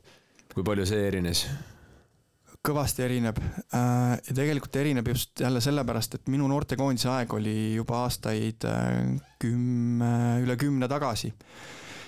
[0.53, 1.47] kui palju see erines?
[2.67, 8.03] kõvasti erineb äh, ja tegelikult erineb just jälle sellepärast, et minu noortekoondise aeg oli juba
[8.05, 10.13] aastaid äh, kümme,
[10.43, 11.31] üle kümne tagasi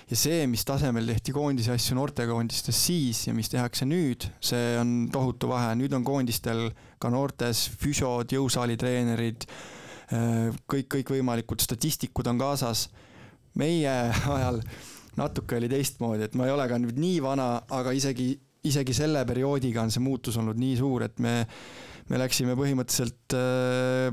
[0.09, 4.93] ja see, mis tasemel tehti koondise asju noortekoondistes siis ja mis tehakse nüüd, see on
[5.13, 6.69] tohutu vahe, nüüd on koondistel
[7.01, 9.45] ka noortes füsiod, jõusaalitreenerid,
[10.15, 12.87] äh, kõik, kõikvõimalikud statistikud on kaasas.
[13.59, 13.91] meie
[14.37, 14.61] ajal
[15.19, 18.31] natuke oli teistmoodi, et ma ei ole ka nüüd nii vana, aga isegi,
[18.65, 21.45] isegi selle perioodiga on see muutus olnud nii suur, et me,
[22.09, 24.09] me läksime põhimõtteliselt äh,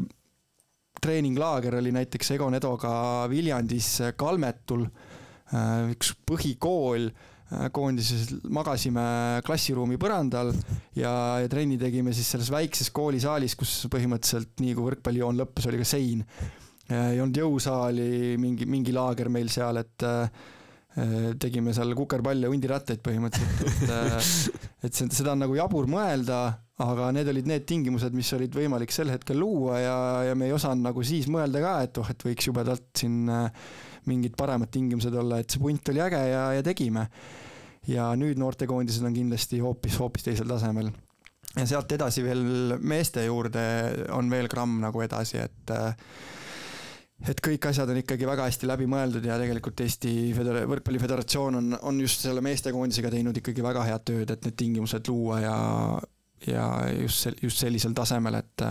[1.01, 2.91] treeninglaager oli näiteks Egon Edoga
[3.31, 5.06] Viljandis Kalmetul Äh,
[5.93, 9.07] üks põhikool äh, koondises magasime
[9.47, 10.51] klassiruumi põrandal
[10.99, 15.81] ja, ja trenni tegime siis selles väikses koolisaalis, kus põhimõtteliselt nii kui võrkpallijoon lõppes, oli
[15.83, 16.27] ka sein.
[16.91, 18.11] Äh, ei olnud jõusaali,
[18.43, 20.11] mingi, mingi laager meil seal, et
[21.37, 24.55] tegime seal kukerpalle, hundirattaid põhimõtteliselt, et,
[24.89, 26.39] et seda on nagu jabur mõelda,
[26.81, 29.99] aga need olid need tingimused, mis olid võimalik sel hetkel luua ja,
[30.31, 33.29] ja me ei osanud nagu siis mõelda ka, et oh, et võiks jubedalt siin
[34.11, 37.09] mingid paremad tingimused olla, et see punt oli äge ja, ja tegime.
[37.87, 40.91] ja nüüd noortekoondised on kindlasti hoopis, hoopis teisel tasemel.
[41.57, 43.67] ja sealt edasi veel meeste juurde
[44.17, 45.77] on veel gramm nagu edasi, et
[47.25, 51.71] et kõik asjad on ikkagi väga hästi läbi mõeldud ja tegelikult Eesti Föder-, võrkpalliföderatsioon on,
[51.89, 55.57] on just selle meestekoondisega teinud ikkagi väga head tööd, et need tingimused luua ja,
[56.45, 56.67] ja
[57.01, 58.67] just, just sellisel tasemel, et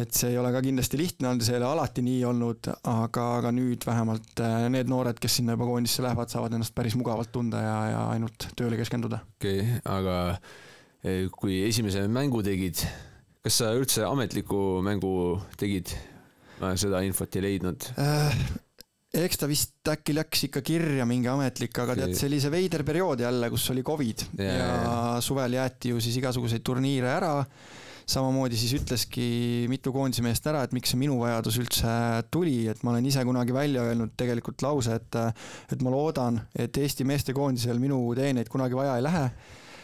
[0.00, 2.70] et see ei ole ka kindlasti lihtne olnud ja see ei ole alati nii olnud,
[2.88, 6.96] aga, aga nüüd vähemalt äh, need noored, kes sinna juba koondisse lähevad, saavad ennast päris
[6.98, 9.20] mugavalt tunda ja, ja ainult tööle keskenduda.
[9.36, 10.16] okei okay,, aga
[11.04, 12.80] eh, kui esimese mängu tegid,
[13.44, 15.14] kas sa üldse ametliku mängu
[15.60, 15.92] tegid?
[16.62, 17.88] ma seda infot ei leidnud.
[17.98, 18.42] Äh,
[19.24, 22.84] eks ta vist äkki läks ikka kirja mingi ametlik, aga tead, see oli see veider
[22.86, 24.28] periood jälle, kus oli Covid.
[24.38, 24.92] Ja, ja
[25.24, 27.34] suvel jäeti ju siis igasuguseid turniire ära
[28.06, 29.26] samamoodi siis ütleski
[29.70, 31.94] mitu koondise meest ära, et miks see minu vajadus üldse
[32.32, 35.20] tuli, et ma olen ise kunagi välja öelnud tegelikult lause, et
[35.72, 39.26] et ma loodan, et Eesti meestekoondisel minu teeneid kunagi vaja ei lähe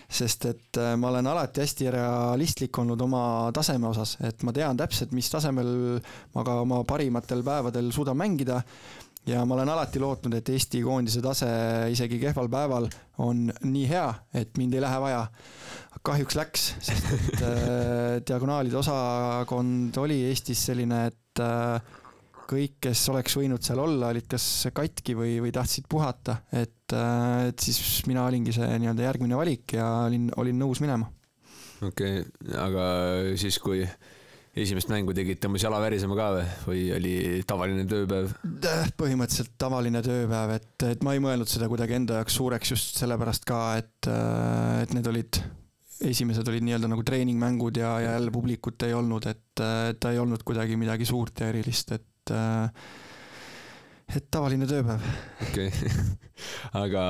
[0.09, 3.23] sest et äh, ma olen alati hästi realistlik olnud oma
[3.55, 6.01] taseme osas, et ma tean täpselt, mis tasemel
[6.35, 8.62] ma ka oma parimatel päevadel suudan mängida
[9.29, 11.49] ja ma olen alati lootnud, et Eesti koondise tase
[11.93, 12.89] isegi kehval päeval
[13.25, 14.07] on nii hea,
[14.41, 15.27] et mind ei lähe vaja.
[16.09, 21.95] Kahjuks läks, sest et äh, diagonaalide osakond oli Eestis selline, et äh,
[22.49, 24.45] kõik, kes oleks võinud seal olla, olid kas
[24.75, 29.77] katki või, või tahtsid puhata, et äh,, et siis mina olingi see nii-öelda järgmine valik
[29.77, 31.11] ja olin, olin nõus minema.
[31.83, 32.87] okei okay,, aga
[33.41, 33.85] siis, kui
[34.63, 37.15] esimest mängu tegid, tõmbas jala värisema ka või, või oli
[37.49, 38.33] tavaline tööpäev?
[38.99, 43.47] põhimõtteliselt tavaline tööpäev, et, et ma ei mõelnud seda kuidagi enda jaoks suureks just sellepärast
[43.49, 44.11] ka, et,
[44.83, 45.41] et need olid,
[46.05, 50.45] esimesed olid nii-öelda nagu treeningmängud ja, ja jälle publikut ei olnud, et, ta ei olnud
[50.47, 52.35] kuidagi midagi suurt ja erilist, et
[54.09, 55.05] et tavaline tööpäev.
[55.49, 56.17] okei okay.
[56.85, 57.05] aga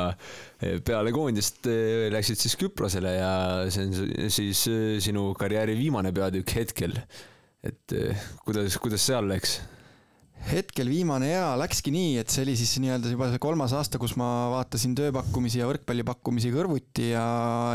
[0.63, 3.33] eh, peale koondist eh, läksid siis Küprosele ja
[3.73, 6.97] see on siis eh, sinu karjääri viimane peatükk hetkel.
[7.63, 7.95] et
[8.47, 9.59] kuidas, kuidas seal läks?
[10.49, 14.15] Hetkel viimane jaa läkski nii, et see oli siis nii-öelda juba see kolmas aasta, kus
[14.21, 17.27] ma vaatasin tööpakkumisi ja võrkpallipakkumisi kõrvuti ja,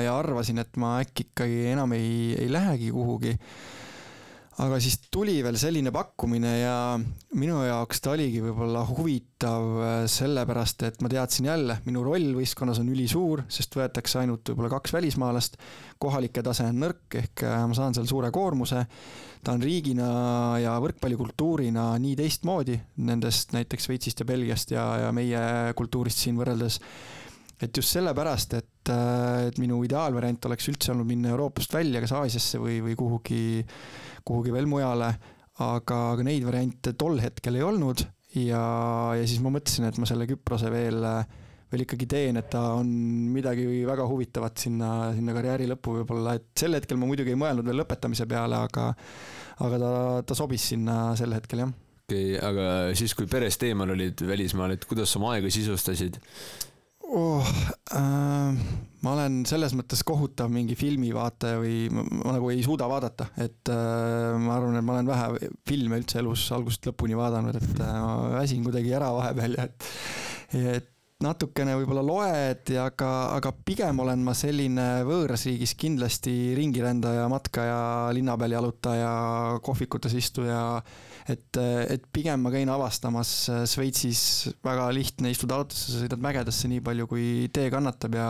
[0.04, 3.36] ja arvasin, et ma äkki ikkagi enam ei, ei lähegi kuhugi
[4.62, 6.76] aga siis tuli veel selline pakkumine ja
[7.40, 12.82] minu jaoks ta oligi võib-olla huvitav äh, sellepärast, et ma teadsin jälle, minu roll võistkonnas
[12.84, 15.58] on ülisuur, sest võetakse ainult võib-olla kaks välismaalast.
[15.98, 18.86] kohalike tase on nõrk, ehk äh, ma saan seal suure koormuse.
[19.44, 22.78] ta on riigina ja võrkpallikultuurina nii teistmoodi
[23.10, 26.80] nendest näiteks Šveitsist ja Belgiast ja, ja meie kultuurist siin võrreldes
[27.64, 32.14] et just sellepärast, et, äh, et minu ideaalvariant oleks üldse olnud minna Euroopast välja, kas
[32.18, 33.44] Aasiasse või, või kuhugi,
[34.26, 35.10] kuhugi veel mujale,
[35.64, 38.04] aga, aga neid variante tol hetkel ei olnud
[38.40, 38.64] ja,
[39.18, 41.06] ja siis ma mõtlesin, et ma selle Küprose veel,
[41.74, 42.90] veel ikkagi teen, et ta on
[43.34, 47.68] midagi väga huvitavat sinna, sinna karjääri lõppu võib-olla, et sel hetkel ma muidugi ei mõelnud
[47.70, 48.92] veel lõpetamise peale, aga
[49.64, 49.96] aga ta,
[50.32, 52.68] ta sobis sinna sel hetkel, jah okei okay,, aga
[52.98, 56.20] siis, kui perest eemal olid välismaal, et kuidas sa oma aega sisustasid?
[57.14, 57.54] Oh,?
[57.94, 58.56] Äh,
[59.04, 63.72] ma olen selles mõttes kohutav mingi filmivaataja või ma, ma nagu ei suuda vaadata, et
[63.72, 68.00] äh, ma arvan, et ma olen vähe filme üldse elus algusest lõpuni vaadanud, et äh,
[68.00, 69.92] ma väsin kuidagi ära vahepeal ja et,
[70.78, 70.93] et
[71.24, 77.80] natukene võib-olla loed, aga, aga pigem olen ma selline võõras riigis kindlasti ringirändaja, matkaja,
[78.16, 79.14] linna peal jalutaja,
[79.64, 80.64] kohvikutes istuja
[81.30, 81.60] et,
[81.94, 83.32] et pigem ma käin avastamas
[83.70, 84.24] Šveitsis,
[84.66, 88.30] väga lihtne, istud autosse, sõidad mägedesse nii palju, kui tee kannatab ja,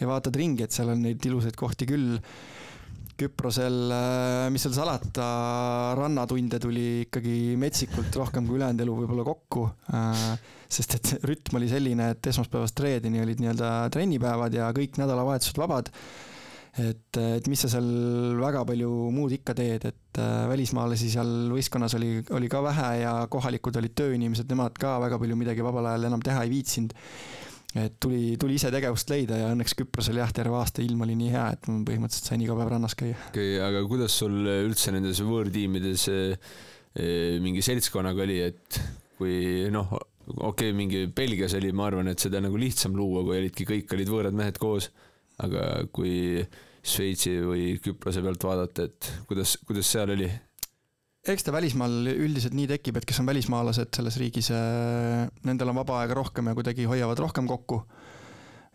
[0.00, 2.18] ja vaatad ringi, et seal on neid ilusaid kohti küll.
[3.18, 5.26] Küprosel, äh, mis seal salata,
[5.98, 9.66] rannatunde tuli ikkagi metsikult rohkem kui ülejäänud elu võib-olla kokku.
[9.94, 10.24] Äh,
[10.70, 15.90] sest et rütm oli selline, et esmaspäevast reedeni olid nii-öelda trennipäevad ja kõik nädalavahetused vabad
[16.82, 17.88] et, et mis sa seal
[18.38, 23.14] väga palju muud ikka teed, et äh, välismaalasi seal võistkonnas oli, oli ka vähe ja
[23.30, 26.94] kohalikud olid tööinimesed, nemad ka väga palju midagi vabal ajal enam teha ei viitsinud.
[27.76, 31.32] Et tuli, tuli ise tegevust leida ja õnneks Küprosel jah, terve aasta ilm oli nii
[31.34, 33.18] hea, et ma põhimõtteliselt sain iga päev rannas käia.
[33.28, 36.54] okei okay,, aga kuidas sul üldse nendes võõrtiimides eh,
[37.44, 38.80] mingi seltskonnaga oli, et
[39.18, 43.42] kui noh, okei okay,, mingi Belgias oli, ma arvan, et seda nagu lihtsam luua, kui
[43.42, 44.88] olidki kõik olid võõrad mehed koos,
[45.44, 46.40] aga kui
[46.88, 50.28] Šveitsi või Küprose pealt vaadata, et kuidas, kuidas seal oli?
[51.26, 55.80] Eks ta välismaal üldiselt nii tekib, et kes on välismaalased selles riigis, äh, nendel on
[55.80, 57.82] vaba aega rohkem ja kuidagi hoiavad rohkem kokku.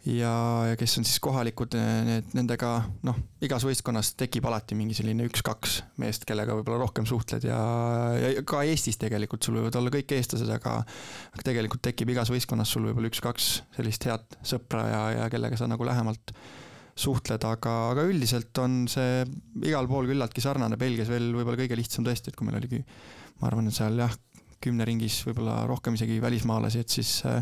[0.03, 0.31] ja,
[0.67, 2.73] ja kes on siis kohalikud, äh, need, nendega
[3.07, 7.61] noh, igas võistkonnas tekib alati mingi selline üks-kaks meest, kellega võib-olla rohkem suhtled ja,
[8.19, 12.75] ja ka Eestis tegelikult sul võivad olla kõik eestlased, aga aga tegelikult tekib igas võistkonnas
[12.75, 16.35] sul võib-olla üks-kaks sellist head sõpra ja, ja kellega sa nagu lähemalt
[16.93, 19.23] suhtled, aga, aga üldiselt on see
[19.65, 22.83] igal pool küllaltki sarnane, Belgias veel võib-olla kõige lihtsam tõesti, et kui meil oligi,
[23.41, 24.13] ma arvan, et seal jah,
[24.63, 27.41] kümne ringis võib-olla rohkem isegi välismaalasi, et siis äh,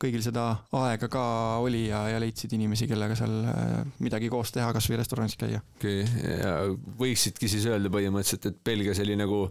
[0.00, 0.44] kõigil seda
[0.78, 1.24] aega ka
[1.64, 3.72] oli ja, ja leidsid inimesi, kellega seal äh,
[4.04, 5.62] midagi koos teha, kasvõi restoranis käia.
[5.80, 6.54] okei okay., ja
[7.00, 9.46] võiksidki siis öelda põhimõtteliselt, et Belgias oli nagu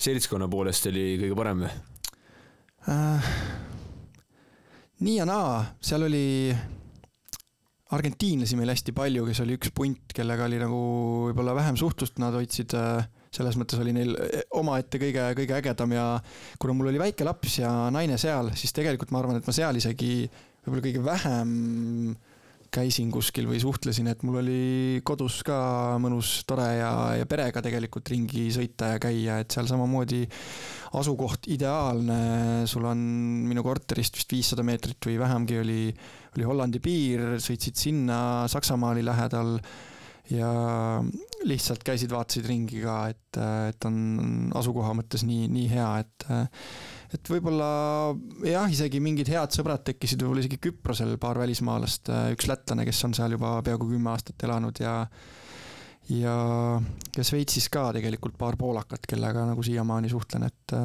[0.00, 1.72] seltskonna poolest oli kõige parem või
[2.94, 3.32] äh,?
[5.00, 6.26] nii ja naa, seal oli
[7.96, 10.80] argentiinlasi meil hästi palju, kes oli üks punt, kellega oli nagu
[11.28, 15.94] võib-olla vähem suhtlust, nad hoidsid, äh, selles mõttes oli neil äh, omaette kõige, kõige ägedam
[15.96, 16.06] ja
[16.62, 19.80] kuna mul oli väike laps ja naine seal, siis tegelikult ma arvan, et ma seal
[19.80, 20.24] isegi
[20.64, 21.54] võib-olla kõige vähem
[22.70, 25.58] käisin kuskil või suhtlesin, et mul oli kodus ka
[26.02, 30.22] mõnus, tore ja, ja perega tegelikult ringi sõita ja käia, et seal samamoodi
[31.00, 32.20] asukoht ideaalne,
[32.70, 33.02] sul on
[33.50, 35.82] minu korterist vist viissada meetrit või vähemgi oli
[36.36, 38.20] oli Hollandi piir, sõitsid sinna,
[38.50, 39.56] Saksamaa oli lähedal
[40.30, 40.50] ja
[41.48, 43.40] lihtsalt käisid, vaatasid ringi ka, et,
[43.72, 46.26] et on asukoha mõttes nii, nii hea, et
[47.10, 47.66] et võib-olla
[48.46, 53.16] jah, isegi mingid head sõbrad tekkisid võib-olla isegi Küprosel, paar välismaalast, üks lätlane, kes on
[53.18, 54.94] seal juba peaaegu kümme aastat elanud ja
[56.10, 56.36] ja,
[57.16, 60.76] ja Šveitsis ka tegelikult paar poolakat, kellega nagu siiamaani suhtlen, et,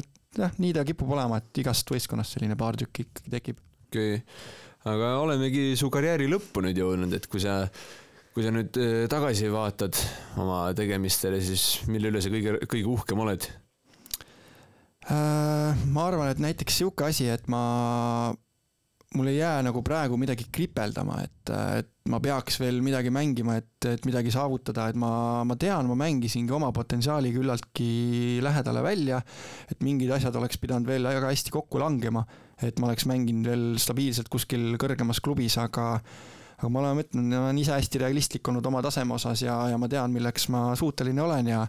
[0.00, 3.60] et jah, nii ta kipub olema, et igast võistkonnast selline paar tükki ikkagi tekib.
[3.90, 7.62] okei okay aga olemegi su karjääri lõppu nüüd jõudnud, et kui sa,
[8.36, 9.96] kui sa nüüd äh, tagasi vaatad
[10.42, 13.48] oma tegemistele, siis mille üle sa kõige, kõige uhkem oled?
[15.08, 17.62] Äh, ma arvan, et näiteks sihuke asi, et ma,
[19.16, 23.88] mul ei jää nagu praegu midagi kripeldama, et, et ma peaks veel midagi mängima, et,
[23.88, 27.90] et midagi saavutada, et ma, ma tean, ma mängisingi oma potentsiaali küllaltki
[28.44, 29.24] lähedale välja,
[29.72, 32.24] et mingid asjad oleks pidanud veel väga hästi kokku langema,
[32.62, 35.98] et ma oleks mänginud veel stabiilselt kuskil kõrgemas klubis, aga
[36.54, 39.88] aga ma olen mõtelnud, olen ise hästi realistlik olnud oma taseme osas ja, ja ma
[39.90, 41.64] tean, milleks ma suuteline olen ja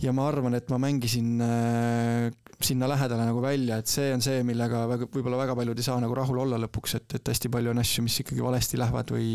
[0.00, 2.30] ja ma arvan, et ma mängisin äh,
[2.60, 6.00] sinna lähedale nagu välja, et see on see, millega väga, võib-olla väga paljud ei saa
[6.02, 9.30] nagu rahul olla lõpuks, et, et hästi palju on asju, mis ikkagi valesti lähevad või,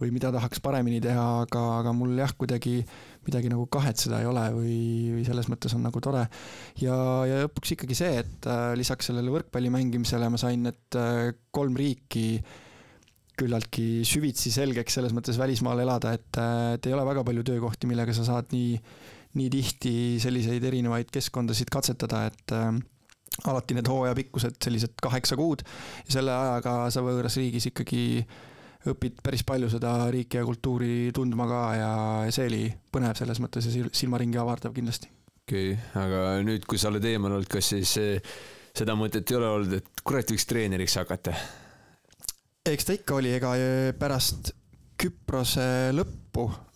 [0.00, 2.76] või mida tahaks paremini teha, aga, aga mul jah, kuidagi
[3.26, 4.76] midagi nagu kahetseda ei ole või,
[5.16, 6.26] või selles mõttes on nagu tore.
[6.82, 6.98] ja,
[7.30, 11.78] ja lõpuks ikkagi see, et äh, lisaks sellele võrkpalli mängimisele ma sain need äh, kolm
[11.78, 12.28] riiki
[13.34, 18.14] küllaltki süvitsi selgeks selles mõttes välismaal elada, et, et ei ole väga palju töökohti, millega
[18.14, 18.76] sa saad nii
[19.38, 22.70] nii tihti selliseid erinevaid keskkondasid katsetada, et äh,
[23.50, 25.64] alati need hooajapikkused sellised kaheksa kuud
[26.06, 28.04] ja selle ajaga sa võõras riigis ikkagi
[28.92, 31.92] õpid päris palju seda riiki ja kultuuri tundma ka ja
[32.34, 32.64] see oli
[32.94, 35.10] põnev selles mõttes ja silmaringi avardav kindlasti.
[35.44, 38.34] okei okay,, aga nüüd, kui sa oled eemal olnud, kas siis eh,
[38.76, 41.34] seda mõtet ei ole olnud, et kurat, võiks treeneriks hakata?
[42.70, 43.56] eks ta ikka oli, ega
[43.98, 44.54] pärast
[44.94, 46.73] Küprose lõppu Äh,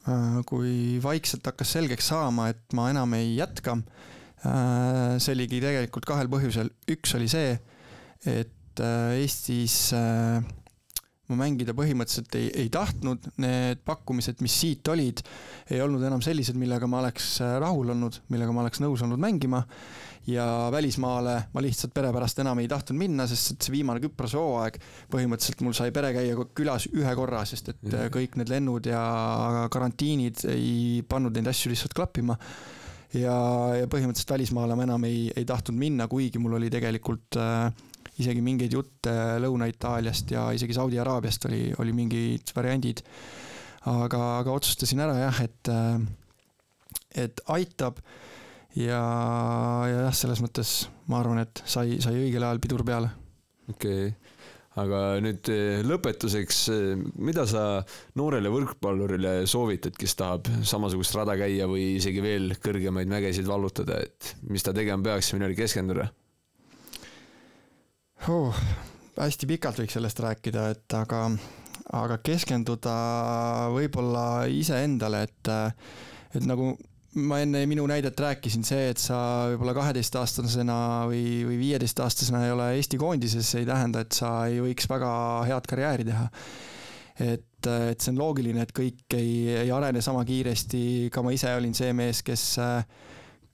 [0.48, 3.78] kui vaikselt hakkas selgeks saama, et ma enam ei jätka.
[4.46, 7.56] Äh, see oligi tegelikult kahel põhjusel, üks oli see,
[8.28, 9.90] et äh, Eestis
[11.28, 15.22] ma mängida põhimõtteliselt ei, ei tahtnud, need pakkumised, mis siit olid,
[15.70, 19.64] ei olnud enam sellised, millega ma oleks rahul olnud, millega ma oleks nõus olnud mängima
[20.28, 24.36] ja välismaale ma lihtsalt pere pärast enam ei tahtnud minna, sest et see viimane Küprose
[24.36, 24.76] hooaeg,
[25.12, 28.10] põhimõtteliselt mul sai pere käia külas ühe korra, sest et mm.
[28.14, 29.02] kõik need lennud ja
[29.72, 32.36] karantiinid ei pannud neid asju lihtsalt klappima.
[33.16, 33.36] ja,
[33.80, 37.70] ja põhimõtteliselt välismaale ma enam ei, ei tahtnud minna, kuigi mul oli tegelikult äh,
[38.22, 39.12] isegi mingeid jutte
[39.42, 43.02] Lõuna-Itaaliast ja isegi Saudi Araabiast oli, oli mingid variandid.
[43.88, 46.00] aga, aga otsustasin ära jah, et, äh,
[47.24, 48.00] et aitab
[48.76, 49.02] ja,
[49.88, 53.12] ja jah, selles mõttes ma arvan, et sai, sai õigel ajal pidur peale.
[53.70, 54.36] okei okay
[54.78, 57.80] aga nüüd eh, lõpetuseks, eh, mida sa
[58.18, 64.34] noorele võrkpallurile soovitad, kes tahab samasugust rada käia või isegi veel kõrgemaid mägesid vallutada, et
[64.46, 66.08] mis ta tegema peaks millele keskenduda
[68.28, 68.60] oh,?
[69.18, 71.24] hästi pikalt võiks sellest rääkida, et aga,
[71.98, 72.92] aga keskenduda
[73.74, 75.50] võib-olla iseendale, et,
[76.38, 76.70] et nagu
[77.18, 79.18] ma enne minu näidet rääkisin, see, et sa
[79.50, 80.78] võib-olla kaheteistaastasena
[81.10, 85.10] või, või viieteistaastasena ei ole Eesti koondises, ei tähenda, et sa ei võiks väga
[85.48, 86.28] head karjääri teha.
[87.18, 91.50] et, et see on loogiline, et kõik ei, ei arene sama kiiresti, ka ma ise
[91.58, 92.44] olin see mees, kes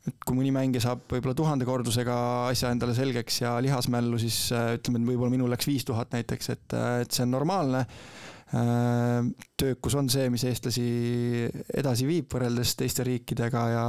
[0.05, 2.17] et kui mõni mängija saab võib-olla tuhande kordusega
[2.51, 6.77] asja endale selgeks ja lihasmällu, siis ütleme, et võib-olla minul läks viis tuhat näiteks, et,
[7.05, 7.87] et see on normaalne.
[8.55, 9.25] Äh,
[9.59, 10.85] töökus on see, mis eestlasi
[11.75, 13.85] edasi viib võrreldes teiste riikidega ja,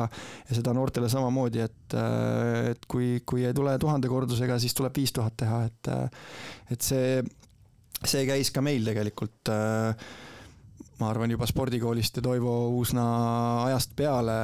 [0.48, 4.96] ja seda noortele samamoodi, et, äh, et kui, kui ei tule tuhande kordusega, siis tuleb
[4.96, 6.32] viis tuhat teha, et, äh,
[6.74, 7.20] et see,
[8.00, 9.54] see käis ka meil tegelikult
[11.00, 13.04] ma arvan juba spordikoolist ja Toivo Uusna
[13.66, 14.38] ajast peale,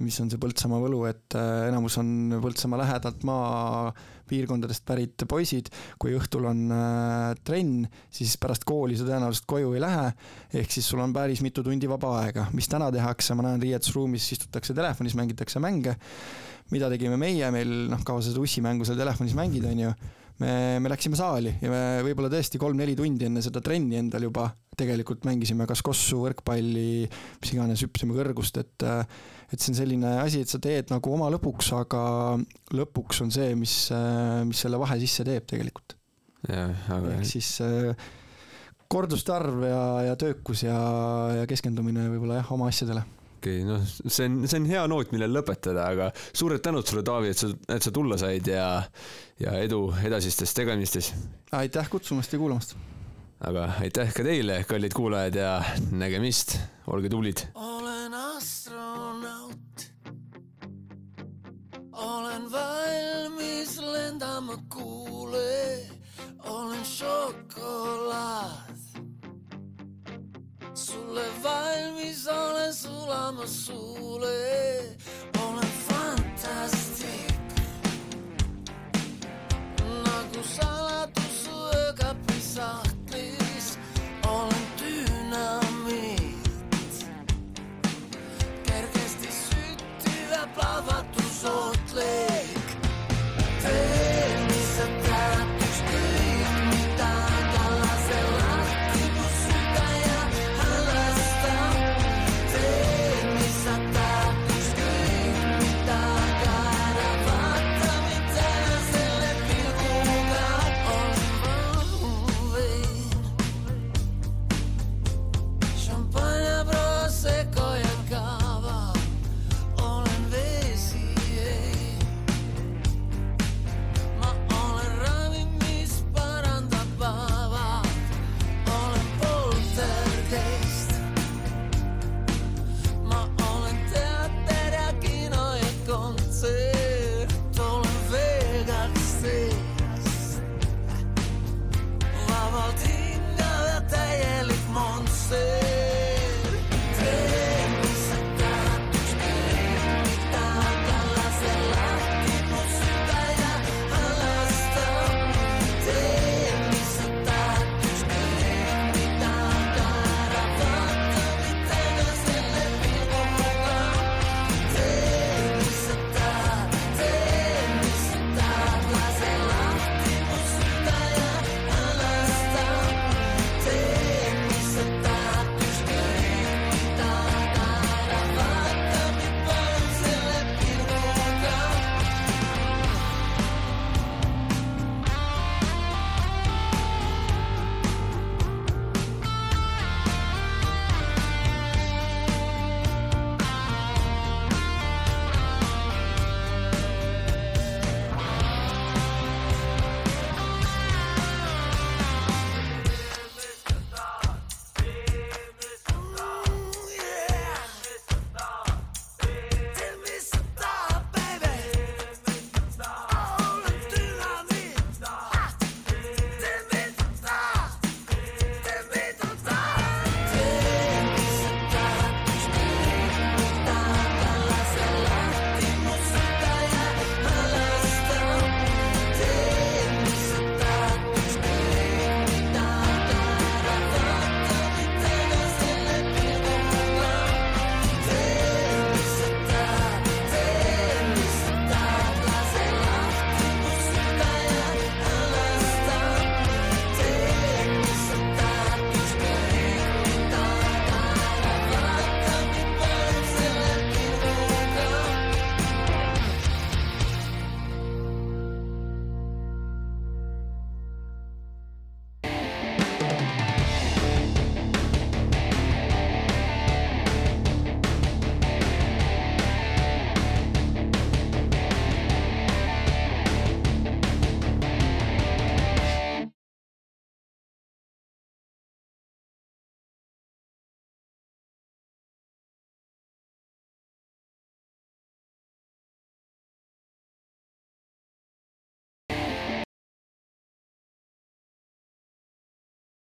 [0.00, 1.36] mis on see Põltsamaa võlu, et
[1.68, 3.92] enamus on Põltsamaa lähedalt maa
[4.32, 5.68] piirkondadest pärit poisid,
[6.00, 10.08] kui õhtul on äh, trenn, siis pärast kooli sa tõenäoliselt koju ei lähe,
[10.62, 12.46] ehk siis sul on päris mitu tundi vaba aega.
[12.56, 15.98] mis täna tehakse, ma näen riietusruumis istutakse telefonis, mängitakse mänge,
[16.72, 19.94] mida tegime meie, meil noh, kaua sa seda ussimängu seal telefonis mängid, on ju
[20.42, 24.48] me, me läksime saali ja me võib-olla tõesti kolm-neli tundi enne seda trenni endal juba
[24.78, 27.04] tegelikult mängisime kas kossu, võrkpalli,
[27.42, 28.86] mis iganes, hüppasime kõrgust, et
[29.52, 32.02] et see on selline asi, et sa teed nagu oma lõbuks, aga
[32.72, 33.74] lõpuks on see, mis,
[34.48, 35.96] mis selle vahe sisse teeb tegelikult.
[36.48, 37.58] aga ehk siis
[38.92, 40.78] korduste arv ja, ja töökus ja,
[41.42, 43.04] ja keskendumine võib-olla jah, oma asjadele
[43.42, 47.02] okei okay,, noh, see on, see on hea noot, millel lõpetada, aga suured tänud sulle,
[47.06, 48.66] Taavi, et sa, et sa tulla said ja,
[49.42, 51.12] ja edu edasistes tegemistes.
[51.58, 52.76] aitäh kutsumast ja kuulamast.
[53.42, 55.56] aga aitäh ka teile, kallid kuulajad ja
[55.90, 57.46] nägemist, olge tublid.
[57.54, 59.86] olen astronaut.
[61.92, 65.88] olen valmis lendama kuule,
[66.46, 68.61] olen šokolaad
[73.32, 73.92] I'm a soul.